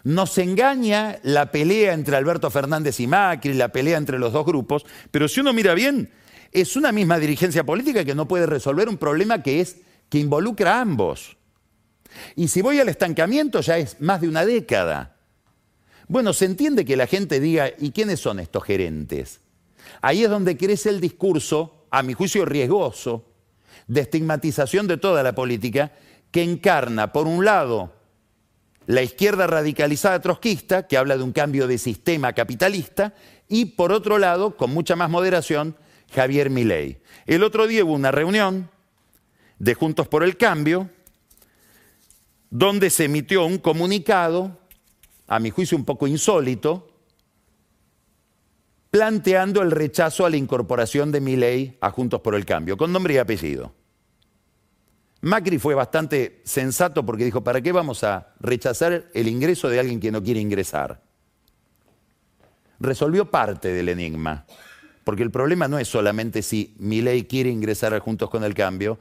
Nos 0.08 0.38
engaña 0.38 1.20
la 1.24 1.52
pelea 1.52 1.92
entre 1.92 2.16
Alberto 2.16 2.50
Fernández 2.50 2.98
y 3.02 3.08
Macri, 3.08 3.54
la 3.54 3.74
pelea 3.74 3.98
entre 3.98 4.18
los 4.18 4.32
dos 4.32 4.46
grupos, 4.46 4.86
pero 5.12 5.28
si 5.28 5.42
uno 5.42 5.52
mira 5.52 5.74
bien, 5.74 6.14
es 6.54 6.78
una 6.78 6.94
misma 6.94 7.20
dirigencia 7.20 7.66
política 7.66 8.06
que 8.06 8.16
no 8.16 8.26
puede 8.26 8.46
resolver 8.46 8.88
un 8.88 8.96
problema 8.96 9.44
que, 9.44 9.60
es, 9.60 9.82
que 10.08 10.20
involucra 10.20 10.78
a 10.78 10.82
ambos. 10.82 11.36
Y 12.38 12.48
si 12.48 12.62
voy 12.62 12.80
al 12.80 12.88
estancamiento 12.88 13.60
ya 13.60 13.80
es 13.80 14.00
más 14.00 14.22
de 14.22 14.30
una 14.30 14.46
década. 14.46 15.18
Bueno, 16.08 16.32
se 16.32 16.46
entiende 16.46 16.86
que 16.86 16.96
la 16.96 17.08
gente 17.08 17.42
diga, 17.42 17.70
¿y 17.78 17.92
quiénes 17.92 18.22
son 18.22 18.40
estos 18.40 18.64
gerentes? 18.64 19.42
Ahí 20.02 20.24
es 20.24 20.30
donde 20.30 20.56
crece 20.56 20.88
el 20.88 21.02
discurso, 21.02 21.86
a 21.92 22.02
mi 22.02 22.14
juicio 22.14 22.46
riesgoso, 22.46 23.26
de 23.88 24.00
estigmatización 24.00 24.88
de 24.88 24.96
toda 24.96 25.22
la 25.22 25.36
política, 25.36 25.92
que 26.32 26.44
encarna, 26.44 27.12
por 27.12 27.28
un 27.28 27.44
lado, 27.44 27.97
la 28.88 29.04
izquierda 29.04 29.48
radicalizada 29.48 30.22
trotskista, 30.22 30.88
que 30.88 30.98
habla 30.98 31.18
de 31.18 31.24
un 31.24 31.34
cambio 31.34 31.68
de 31.68 31.78
sistema 31.78 32.32
capitalista, 32.32 33.14
y 33.50 33.66
por 33.66 33.92
otro 33.92 34.18
lado, 34.18 34.56
con 34.56 34.74
mucha 34.74 34.96
más 34.96 35.10
moderación, 35.10 35.76
Javier 36.14 36.50
Milei. 36.50 37.02
El 37.26 37.44
otro 37.44 37.68
día 37.68 37.84
hubo 37.84 37.94
una 37.94 38.12
reunión 38.12 38.70
de 39.60 39.74
Juntos 39.74 40.08
por 40.08 40.24
el 40.24 40.38
Cambio, 40.38 40.90
donde 42.50 42.90
se 42.90 43.06
emitió 43.06 43.46
un 43.46 43.58
comunicado, 43.58 44.58
a 45.28 45.40
mi 45.40 45.50
juicio 45.50 45.78
un 45.78 45.84
poco 45.84 46.08
insólito, 46.08 46.88
planteando 48.90 49.62
el 49.62 49.72
rechazo 49.72 50.26
a 50.26 50.30
la 50.30 50.38
incorporación 50.38 51.12
de 51.12 51.20
Milei 51.20 51.78
a 51.82 51.92
Juntos 51.92 52.22
por 52.22 52.36
el 52.36 52.46
Cambio, 52.46 52.78
con 52.78 52.94
nombre 52.94 53.16
y 53.16 53.18
apellido. 53.18 53.74
Macri 55.22 55.58
fue 55.58 55.74
bastante 55.74 56.42
sensato 56.44 57.06
porque 57.06 57.26
dijo, 57.26 57.44
¿para 57.44 57.62
qué 57.62 57.72
vamos 57.72 58.04
a 58.04 58.34
rechazar 58.40 59.06
el 59.14 59.28
ingreso 59.28 59.70
de 59.70 59.80
alguien 59.80 60.00
que 60.00 60.12
no 60.12 60.22
quiere 60.22 60.40
ingresar? 60.40 61.02
Resolvió 62.80 63.32
parte 63.32 63.70
del 63.70 63.90
enigma, 63.90 64.46
porque 65.04 65.24
el 65.24 65.32
problema 65.32 65.68
no 65.68 65.80
es 65.80 65.88
solamente 65.88 66.44
si 66.44 66.76
Milei 66.78 67.24
quiere 67.26 67.50
ingresar 67.50 67.94
a 67.94 68.00
Juntos 68.00 68.30
con 68.30 68.44
el 68.44 68.54
Cambio, 68.54 69.00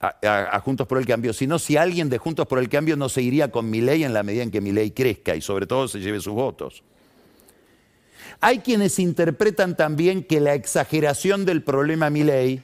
a, 0.00 0.60
Juntos 0.64 0.86
por 0.86 0.98
el 0.98 1.06
Cambio, 1.06 1.32
sino 1.32 1.58
si 1.58 1.76
alguien 1.76 2.08
de 2.08 2.18
Juntos 2.18 2.46
por 2.46 2.60
el 2.60 2.68
Cambio 2.68 2.96
no 2.96 3.08
se 3.08 3.22
iría 3.22 3.50
con 3.50 3.68
mi 3.68 3.80
ley 3.80 4.04
en 4.04 4.14
la 4.14 4.22
medida 4.22 4.44
en 4.44 4.52
que 4.52 4.60
mi 4.60 4.70
ley 4.70 4.92
crezca 4.92 5.34
y 5.34 5.40
sobre 5.40 5.66
todo 5.66 5.88
se 5.88 5.98
lleve 5.98 6.20
sus 6.20 6.34
votos. 6.34 6.84
Hay 8.40 8.60
quienes 8.60 8.98
interpretan 9.00 9.76
también 9.76 10.22
que 10.22 10.40
la 10.40 10.54
exageración 10.54 11.44
del 11.44 11.64
problema 11.64 12.10
ley, 12.10 12.62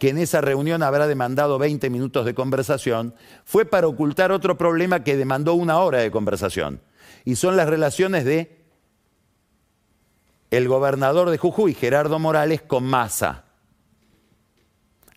que 0.00 0.08
en 0.08 0.18
esa 0.18 0.40
reunión 0.40 0.82
habrá 0.82 1.06
demandado 1.06 1.58
20 1.58 1.88
minutos 1.90 2.26
de 2.26 2.34
conversación, 2.34 3.14
fue 3.44 3.64
para 3.64 3.86
ocultar 3.86 4.32
otro 4.32 4.58
problema 4.58 5.04
que 5.04 5.16
demandó 5.16 5.54
una 5.54 5.78
hora 5.78 5.98
de 5.98 6.10
conversación, 6.10 6.80
y 7.24 7.36
son 7.36 7.56
las 7.56 7.68
relaciones 7.68 8.24
de 8.24 8.58
el 10.50 10.66
gobernador 10.66 11.30
de 11.30 11.38
Jujuy, 11.38 11.74
Gerardo 11.74 12.18
Morales, 12.18 12.62
con 12.62 12.82
Massa 12.82 13.44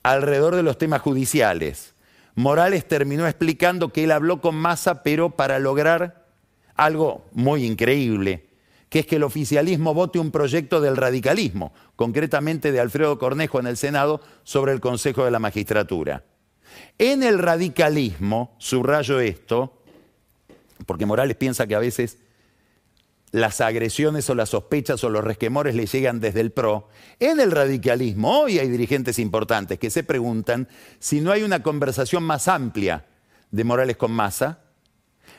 alrededor 0.03 0.55
de 0.55 0.63
los 0.63 0.77
temas 0.77 1.01
judiciales. 1.01 1.95
Morales 2.35 2.87
terminó 2.87 3.25
explicando 3.25 3.89
que 3.89 4.03
él 4.03 4.11
habló 4.11 4.41
con 4.41 4.55
Massa, 4.55 5.01
pero 5.01 5.31
para 5.31 5.59
lograr 5.59 6.27
algo 6.75 7.25
muy 7.31 7.65
increíble, 7.65 8.49
que 8.93 8.99
es 8.99 9.07
que 9.07 9.15
el 9.15 9.23
oficialismo 9.23 9.95
vote 9.95 10.19
un 10.19 10.29
proyecto 10.29 10.79
del 10.79 10.95
radicalismo, 10.95 11.73
concretamente 11.95 12.71
de 12.71 12.79
Alfredo 12.79 13.17
Cornejo 13.17 13.59
en 13.59 13.65
el 13.65 13.75
Senado, 13.75 14.21
sobre 14.43 14.71
el 14.71 14.81
Consejo 14.81 15.25
de 15.25 15.31
la 15.31 15.39
Magistratura. 15.39 16.25
En 16.99 17.23
el 17.23 17.39
radicalismo, 17.39 18.55
subrayo 18.59 19.19
esto, 19.19 19.81
porque 20.85 21.07
Morales 21.07 21.35
piensa 21.37 21.65
que 21.65 21.73
a 21.73 21.79
veces 21.79 22.19
las 23.31 23.61
agresiones 23.61 24.29
o 24.29 24.35
las 24.35 24.49
sospechas 24.49 25.03
o 25.03 25.09
los 25.09 25.23
resquemores 25.23 25.73
le 25.73 25.87
llegan 25.87 26.19
desde 26.19 26.41
el 26.41 26.51
PRO, 26.51 26.87
en 27.19 27.39
el 27.39 27.49
radicalismo 27.49 28.41
hoy 28.41 28.59
hay 28.59 28.69
dirigentes 28.69 29.17
importantes 29.17 29.79
que 29.79 29.89
se 29.89 30.03
preguntan 30.03 30.67
si 30.99 31.19
no 31.19 31.31
hay 31.31 31.41
una 31.41 31.63
conversación 31.63 32.21
más 32.21 32.47
amplia 32.47 33.07
de 33.49 33.63
Morales 33.63 33.97
con 33.97 34.11
Massa, 34.11 34.59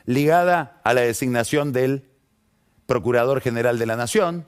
ligada 0.07 0.81
a 0.83 0.93
la 0.93 1.03
designación 1.03 1.73
del 1.73 2.14
Procurador 2.87 3.41
General 3.41 3.79
de 3.79 3.87
la 3.87 3.97
Nación, 3.97 4.47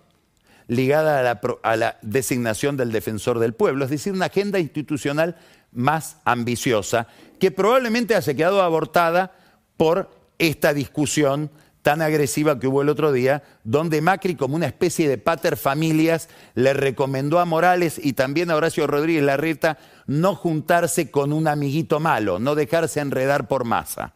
ligada 0.68 1.38
a 1.62 1.76
la, 1.76 1.98
designación 2.02 2.76
del 2.76 2.92
Defensor 2.92 3.38
del 3.38 3.54
Pueblo, 3.54 3.84
es 3.84 3.90
decir, 3.90 4.12
una 4.12 4.26
agenda 4.26 4.58
institucional 4.58 5.36
más 5.72 6.18
ambiciosa 6.24 7.06
que 7.38 7.50
probablemente 7.50 8.14
haya 8.14 8.34
quedado 8.34 8.62
abortada 8.62 9.32
por 9.76 10.10
esta 10.38 10.74
discusión 10.74 11.50
tan 11.82 12.02
agresiva 12.02 12.58
que 12.58 12.66
hubo 12.66 12.82
el 12.82 12.88
otro 12.88 13.12
día, 13.12 13.44
donde 13.62 14.00
Macri, 14.00 14.34
como 14.34 14.56
una 14.56 14.66
especie 14.66 15.08
de 15.08 15.18
pater 15.18 15.56
familias, 15.56 16.28
le 16.56 16.72
recomendó 16.72 17.38
a 17.38 17.44
Morales 17.44 18.00
y 18.02 18.14
también 18.14 18.50
a 18.50 18.56
Horacio 18.56 18.88
Rodríguez 18.88 19.22
Larreta 19.22 19.78
no 20.06 20.34
juntarse 20.34 21.12
con 21.12 21.32
un 21.32 21.46
amiguito 21.46 22.00
malo, 22.00 22.40
no 22.40 22.56
dejarse 22.56 22.98
enredar 22.98 23.46
por 23.46 23.64
masa. 23.64 24.14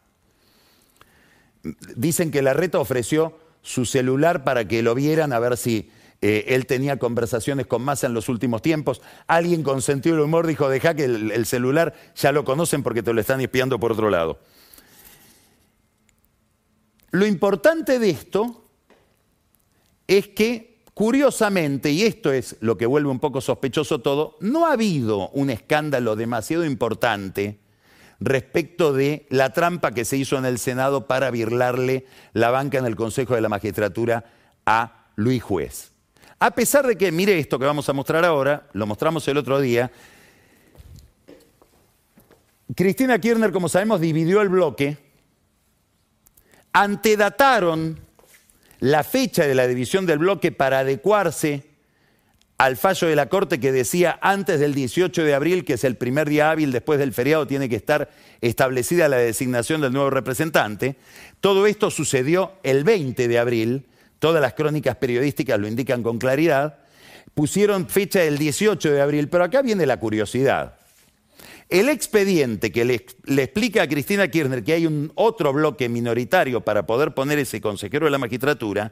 Dicen 1.95 2.29
que 2.29 2.41
Larreta 2.41 2.77
ofreció 2.77 3.37
su 3.61 3.85
celular 3.85 4.43
para 4.43 4.67
que 4.67 4.81
lo 4.81 4.95
vieran 4.95 5.33
a 5.33 5.39
ver 5.39 5.57
si 5.57 5.89
eh, 6.21 6.45
él 6.49 6.65
tenía 6.65 6.97
conversaciones 6.97 7.65
con 7.65 7.81
Massa 7.81 8.07
en 8.07 8.13
los 8.13 8.29
últimos 8.29 8.61
tiempos. 8.61 9.01
Alguien 9.27 9.63
con 9.63 9.81
sentido 9.81 10.15
del 10.15 10.25
humor 10.25 10.47
dijo, 10.47 10.69
deja 10.69 10.93
que 10.93 11.05
el 11.05 11.45
celular 11.45 11.93
ya 12.15 12.31
lo 12.31 12.45
conocen 12.45 12.83
porque 12.83 13.03
te 13.03 13.13
lo 13.13 13.21
están 13.21 13.41
espiando 13.41 13.79
por 13.79 13.91
otro 13.91 14.09
lado. 14.09 14.39
Lo 17.11 17.25
importante 17.25 17.99
de 17.99 18.09
esto 18.09 18.65
es 20.07 20.27
que, 20.29 20.83
curiosamente, 20.93 21.91
y 21.91 22.03
esto 22.03 22.31
es 22.31 22.55
lo 22.61 22.77
que 22.77 22.85
vuelve 22.85 23.09
un 23.09 23.19
poco 23.19 23.41
sospechoso 23.41 23.99
todo, 23.99 24.37
no 24.39 24.67
ha 24.67 24.73
habido 24.73 25.29
un 25.29 25.49
escándalo 25.49 26.15
demasiado 26.15 26.65
importante 26.65 27.60
respecto 28.21 28.93
de 28.93 29.25
la 29.29 29.51
trampa 29.51 29.91
que 29.91 30.05
se 30.05 30.15
hizo 30.15 30.37
en 30.37 30.45
el 30.45 30.57
Senado 30.57 31.07
para 31.07 31.29
virlarle 31.31 32.05
la 32.31 32.51
banca 32.51 32.77
en 32.77 32.85
el 32.85 32.95
Consejo 32.95 33.35
de 33.35 33.41
la 33.41 33.49
Magistratura 33.49 34.23
a 34.65 35.07
Luis 35.15 35.43
Juez. 35.43 35.91
A 36.39 36.51
pesar 36.51 36.87
de 36.87 36.97
que, 36.97 37.11
mire 37.11 37.37
esto 37.37 37.59
que 37.59 37.65
vamos 37.65 37.89
a 37.89 37.93
mostrar 37.93 38.23
ahora, 38.23 38.69
lo 38.71 38.87
mostramos 38.87 39.27
el 39.27 39.37
otro 39.37 39.59
día, 39.59 39.91
Cristina 42.73 43.19
Kirchner, 43.19 43.51
como 43.51 43.67
sabemos, 43.67 43.99
dividió 43.99 44.41
el 44.41 44.47
bloque 44.47 45.11
antedataron 46.73 47.99
la 48.79 49.03
fecha 49.03 49.45
de 49.45 49.55
la 49.55 49.67
división 49.67 50.05
del 50.05 50.19
bloque 50.19 50.51
para 50.51 50.79
adecuarse 50.79 51.70
al 52.61 52.77
fallo 52.77 53.07
de 53.07 53.15
la 53.15 53.25
Corte 53.25 53.59
que 53.59 53.71
decía 53.71 54.19
antes 54.21 54.59
del 54.59 54.75
18 54.75 55.23
de 55.23 55.33
abril, 55.33 55.65
que 55.65 55.73
es 55.73 55.83
el 55.83 55.95
primer 55.95 56.29
día 56.29 56.51
hábil 56.51 56.71
después 56.71 56.99
del 56.99 57.11
feriado, 57.11 57.47
tiene 57.47 57.67
que 57.67 57.75
estar 57.75 58.11
establecida 58.39 59.09
la 59.09 59.17
designación 59.17 59.81
del 59.81 59.93
nuevo 59.93 60.11
representante. 60.11 60.95
Todo 61.39 61.65
esto 61.65 61.89
sucedió 61.89 62.51
el 62.61 62.83
20 62.83 63.27
de 63.27 63.39
abril, 63.39 63.87
todas 64.19 64.43
las 64.43 64.53
crónicas 64.53 64.95
periodísticas 64.97 65.59
lo 65.59 65.67
indican 65.67 66.03
con 66.03 66.19
claridad, 66.19 66.77
pusieron 67.33 67.89
fecha 67.89 68.19
del 68.19 68.37
18 68.37 68.91
de 68.91 69.01
abril, 69.01 69.27
pero 69.27 69.43
acá 69.43 69.63
viene 69.63 69.87
la 69.87 69.99
curiosidad. 69.99 70.75
El 71.67 71.89
expediente 71.89 72.71
que 72.71 72.85
le, 72.85 72.93
explica 73.41 73.81
a 73.81 73.87
Cristina 73.87 74.27
Kirchner 74.27 74.63
que 74.63 74.73
hay 74.73 74.85
un 74.85 75.11
otro 75.15 75.51
bloque 75.51 75.89
minoritario 75.89 76.61
para 76.61 76.85
poder 76.85 77.15
poner 77.15 77.39
ese 77.39 77.59
consejero 77.59 78.05
de 78.05 78.11
la 78.11 78.19
magistratura, 78.19 78.91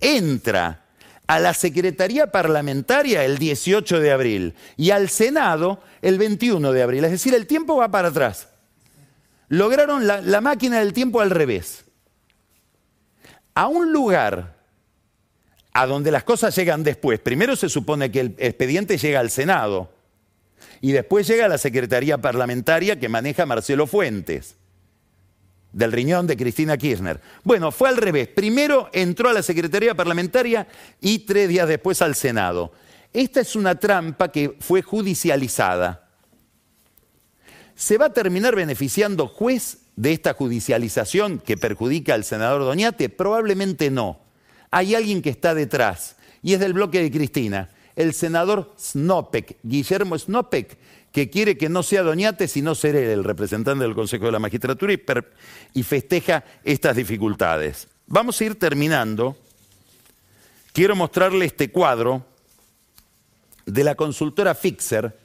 entra 0.00 0.83
a 1.26 1.40
la 1.40 1.54
Secretaría 1.54 2.30
Parlamentaria 2.30 3.24
el 3.24 3.38
18 3.38 4.00
de 4.00 4.12
abril 4.12 4.54
y 4.76 4.90
al 4.90 5.08
Senado 5.08 5.80
el 6.02 6.18
21 6.18 6.72
de 6.72 6.82
abril. 6.82 7.04
Es 7.04 7.12
decir, 7.12 7.34
el 7.34 7.46
tiempo 7.46 7.76
va 7.76 7.90
para 7.90 8.08
atrás. 8.08 8.48
lograron 9.48 10.06
la, 10.06 10.40
máquina 10.40 10.80
del 10.80 10.92
tiempo 10.92 11.20
al 11.20 11.30
revés. 11.30 11.84
A 13.54 13.68
un 13.68 13.92
lugar 13.92 14.54
a 15.72 15.86
donde 15.86 16.10
las 16.10 16.24
cosas 16.24 16.54
llegan 16.54 16.82
después. 16.82 17.20
Primero 17.20 17.56
se 17.56 17.68
supone 17.68 18.10
que 18.10 18.20
el 18.20 18.34
expediente 18.38 18.98
llega 18.98 19.20
al 19.20 19.30
Senado 19.30 19.92
y 20.80 20.92
después 20.92 21.26
llega 21.26 21.46
a 21.46 21.48
la 21.48 21.58
Secretaría 21.58 22.18
Parlamentaria 22.18 22.98
que 22.98 23.08
maneja 23.08 23.46
Marcelo 23.46 23.86
Fuentes, 23.86 24.56
del 25.74 25.92
riñón 25.92 26.26
de 26.26 26.36
Cristina 26.36 26.78
Kirchner. 26.78 27.20
Bueno, 27.42 27.70
fue 27.72 27.88
al 27.88 27.96
revés. 27.96 28.28
Primero 28.28 28.88
entró 28.92 29.28
a 29.28 29.32
la 29.32 29.42
Secretaría 29.42 29.94
Parlamentaria 29.94 30.66
y 31.00 31.20
tres 31.20 31.48
días 31.48 31.68
después 31.68 32.00
al 32.00 32.14
Senado. 32.14 32.72
Esta 33.12 33.40
es 33.40 33.54
una 33.56 33.78
trampa 33.78 34.30
que 34.32 34.56
fue 34.60 34.82
judicializada. 34.82 36.08
¿Se 37.74 37.98
va 37.98 38.06
a 38.06 38.12
terminar 38.12 38.54
beneficiando 38.54 39.26
juez 39.26 39.78
de 39.96 40.12
esta 40.12 40.32
judicialización 40.34 41.38
que 41.40 41.56
perjudica 41.56 42.14
al 42.14 42.24
senador 42.24 42.62
Doñate? 42.62 43.08
Probablemente 43.08 43.90
no 43.90 44.20
hay 44.70 44.94
alguien 44.96 45.22
que 45.22 45.30
está 45.30 45.54
detrás 45.54 46.16
y 46.42 46.54
es 46.54 46.60
del 46.60 46.72
bloque 46.72 47.00
de 47.00 47.10
Cristina, 47.10 47.70
el 47.94 48.12
senador 48.12 48.74
Snopek, 48.76 49.58
Guillermo 49.62 50.18
Snopek, 50.18 50.76
que 51.14 51.30
quiere 51.30 51.56
que 51.56 51.70
no 51.70 51.82
sea 51.82 52.02
Doñate, 52.02 52.48
sino 52.48 52.74
ser 52.74 52.96
el 52.96 53.22
representante 53.24 53.84
del 53.84 53.94
Consejo 53.94 54.26
de 54.26 54.32
la 54.32 54.38
Magistratura 54.38 54.92
y, 54.92 55.00
y 55.72 55.82
festeja 55.84 56.44
estas 56.64 56.96
dificultades. 56.96 57.88
Vamos 58.06 58.38
a 58.40 58.44
ir 58.44 58.58
terminando. 58.58 59.36
Quiero 60.72 60.96
mostrarle 60.96 61.46
este 61.46 61.70
cuadro 61.70 62.26
de 63.64 63.84
la 63.84 63.94
consultora 63.94 64.54
Fixer, 64.54 65.16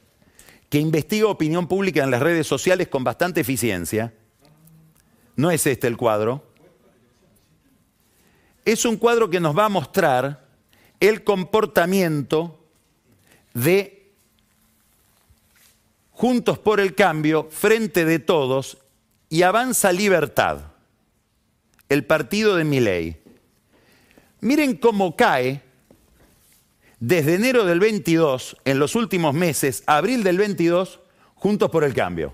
que 0.70 0.80
investiga 0.80 1.28
opinión 1.28 1.68
pública 1.68 2.04
en 2.04 2.12
las 2.12 2.22
redes 2.22 2.46
sociales 2.46 2.88
con 2.88 3.04
bastante 3.04 3.42
eficiencia. 3.42 4.14
No 5.36 5.52
es 5.52 5.66
este 5.66 5.88
el 5.88 5.98
cuadro 5.98 6.50
es 8.72 8.86
un 8.86 8.98
cuadro 8.98 9.30
que 9.30 9.40
nos 9.40 9.58
va 9.58 9.66
a 9.66 9.70
mostrar 9.70 10.46
el 11.00 11.24
comportamiento 11.24 12.60
de 13.54 13.99
Juntos 16.20 16.60
por 16.60 16.82
el 16.82 16.96
Cambio, 16.96 17.48
Frente 17.50 18.04
de 18.04 18.20
Todos 18.20 18.80
y 19.30 19.44
Avanza 19.44 19.94
Libertad, 19.94 20.74
el 21.88 22.06
partido 22.06 22.58
de 22.58 22.66
Miley. 22.66 23.22
Miren 24.42 24.76
cómo 24.76 25.16
cae 25.16 25.62
desde 27.00 27.36
enero 27.36 27.64
del 27.64 27.80
22, 27.80 28.58
en 28.66 28.80
los 28.80 28.96
últimos 28.96 29.34
meses, 29.34 29.82
abril 29.86 30.26
del 30.26 30.38
22, 30.40 31.00
Juntos 31.36 31.72
por 31.72 31.86
el 31.86 31.94
Cambio. 31.94 32.34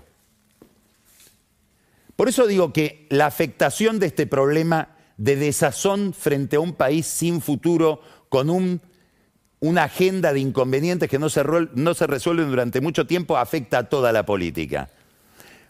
Por 2.16 2.28
eso 2.28 2.48
digo 2.48 2.72
que 2.72 3.06
la 3.08 3.26
afectación 3.26 4.00
de 4.00 4.08
este 4.08 4.26
problema 4.26 4.96
de 5.16 5.36
desazón 5.36 6.12
frente 6.12 6.56
a 6.56 6.60
un 6.60 6.72
país 6.72 7.06
sin 7.06 7.40
futuro, 7.40 8.00
con 8.30 8.50
un, 8.50 8.80
una 9.60 9.84
agenda 9.84 10.32
de 10.32 10.40
inconvenientes 10.40 11.08
que 11.08 11.18
no 11.18 11.28
se, 11.28 11.42
resuelven 12.06 12.50
durante 12.50 12.80
mucho 12.80 13.06
tiempo, 13.06 13.36
afecta 13.36 13.78
a 13.78 13.88
toda 13.88 14.12
la 14.12 14.26
política. 14.26 14.90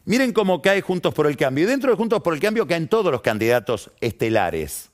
Miren 0.05 0.32
cómo 0.32 0.62
cae 0.62 0.82
Juntos 0.82 1.14
por 1.14 1.26
el 1.26 1.37
Cambio. 1.37 1.64
Y 1.64 1.68
dentro 1.68 1.91
de 1.91 1.97
Juntos 1.97 2.22
por 2.22 2.34
el 2.34 2.41
Cambio 2.41 2.66
caen 2.66 2.89
todos 2.89 3.11
los 3.11 3.22
candidatos 3.22 3.91
estelares. 4.01 4.91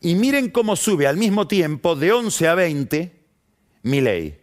Y 0.00 0.14
miren 0.14 0.50
cómo 0.50 0.76
sube 0.76 1.06
al 1.06 1.16
mismo 1.16 1.46
tiempo 1.46 1.94
de 1.94 2.12
11 2.12 2.48
a 2.48 2.54
20 2.54 3.20
ley. 3.82 4.40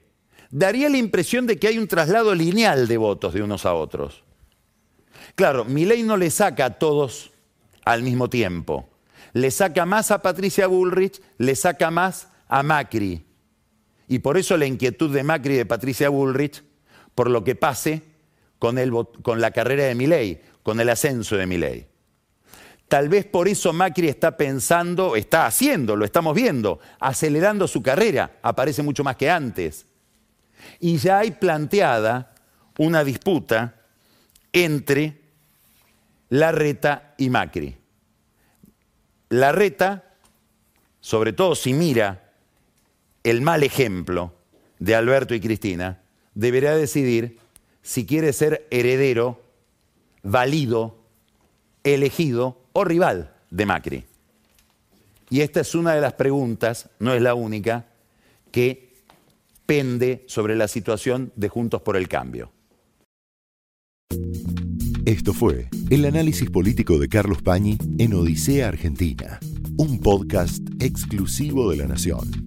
Daría 0.49 0.89
la 0.89 0.97
impresión 0.97 1.45
de 1.45 1.57
que 1.57 1.67
hay 1.67 1.77
un 1.77 1.87
traslado 1.87 2.33
lineal 2.33 2.87
de 2.87 2.97
votos 2.97 3.33
de 3.33 3.41
unos 3.41 3.65
a 3.65 3.73
otros. 3.73 4.23
Claro, 5.35 5.65
ley 5.65 6.03
no 6.03 6.17
le 6.17 6.29
saca 6.29 6.65
a 6.65 6.79
todos 6.79 7.31
al 7.85 8.01
mismo 8.03 8.29
tiempo. 8.29 8.89
Le 9.33 9.51
saca 9.51 9.85
más 9.85 10.09
a 10.11 10.21
Patricia 10.21 10.67
Bullrich, 10.67 11.21
le 11.37 11.55
saca 11.55 11.91
más 11.91 12.29
a 12.47 12.63
Macri. 12.63 13.23
Y 14.07 14.19
por 14.19 14.37
eso 14.37 14.57
la 14.57 14.65
inquietud 14.65 15.13
de 15.13 15.23
Macri 15.23 15.53
y 15.53 15.57
de 15.57 15.65
Patricia 15.65 16.09
Bullrich 16.09 16.63
por 17.17 17.29
lo 17.29 17.43
que 17.43 17.55
pase 17.55 18.03
con, 18.59 18.75
la 19.41 19.51
carrera 19.51 19.85
de 19.85 19.95
Milei, 19.95 20.39
con 20.61 20.79
el 20.79 20.89
ascenso 20.89 21.35
de 21.35 21.47
Milei. 21.47 21.87
Tal 22.87 23.09
vez 23.09 23.25
por 23.25 23.47
eso 23.47 23.73
Macri 23.73 24.07
está 24.07 24.37
pensando, 24.37 25.15
está 25.15 25.45
haciendo, 25.45 25.95
lo 25.95 26.05
estamos 26.05 26.35
viendo, 26.35 26.79
acelerando 26.99 27.67
su 27.67 27.81
carrera, 27.81 28.37
aparece 28.41 28.83
mucho 28.83 29.03
más 29.03 29.17
que 29.17 29.29
antes. 29.29 29.87
Y 30.79 30.97
ya 30.97 31.19
hay 31.19 31.31
planteada 31.31 32.35
una 32.77 33.03
disputa 33.03 33.75
entre 34.53 35.21
Larreta 36.29 37.15
y 37.17 37.29
Macri. 37.29 37.75
Larreta, 39.29 40.03
sobre 41.01 41.33
todo 41.33 41.55
si 41.55 41.73
mira 41.73 42.26
el 43.23 43.41
mal 43.41 43.63
ejemplo 43.63 44.33
de 44.79 44.95
Alberto 44.95 45.33
y 45.35 45.39
Cristina, 45.39 46.01
deberá 46.33 46.75
decidir 46.75 47.39
si 47.81 48.05
quiere 48.05 48.33
ser 48.33 48.67
heredero, 48.69 49.41
válido, 50.23 50.97
elegido 51.83 52.61
o 52.73 52.83
rival 52.83 53.33
de 53.49 53.65
Macri. 53.65 54.05
Y 55.29 55.41
esta 55.41 55.61
es 55.61 55.75
una 55.75 55.93
de 55.93 56.01
las 56.01 56.13
preguntas, 56.13 56.89
no 56.99 57.13
es 57.13 57.21
la 57.21 57.33
única, 57.33 57.87
que 58.51 58.93
pende 59.65 60.23
sobre 60.27 60.55
la 60.55 60.67
situación 60.67 61.31
de 61.35 61.49
Juntos 61.49 61.81
por 61.81 61.97
el 61.97 62.07
Cambio. 62.07 62.51
Esto 65.05 65.33
fue 65.33 65.69
el 65.89 66.05
análisis 66.05 66.49
político 66.49 66.99
de 66.99 67.07
Carlos 67.07 67.41
Pañi 67.41 67.77
en 67.97 68.13
Odisea 68.13 68.67
Argentina, 68.67 69.39
un 69.77 69.99
podcast 69.99 70.61
exclusivo 70.79 71.71
de 71.71 71.77
La 71.77 71.87
Nación. 71.87 72.46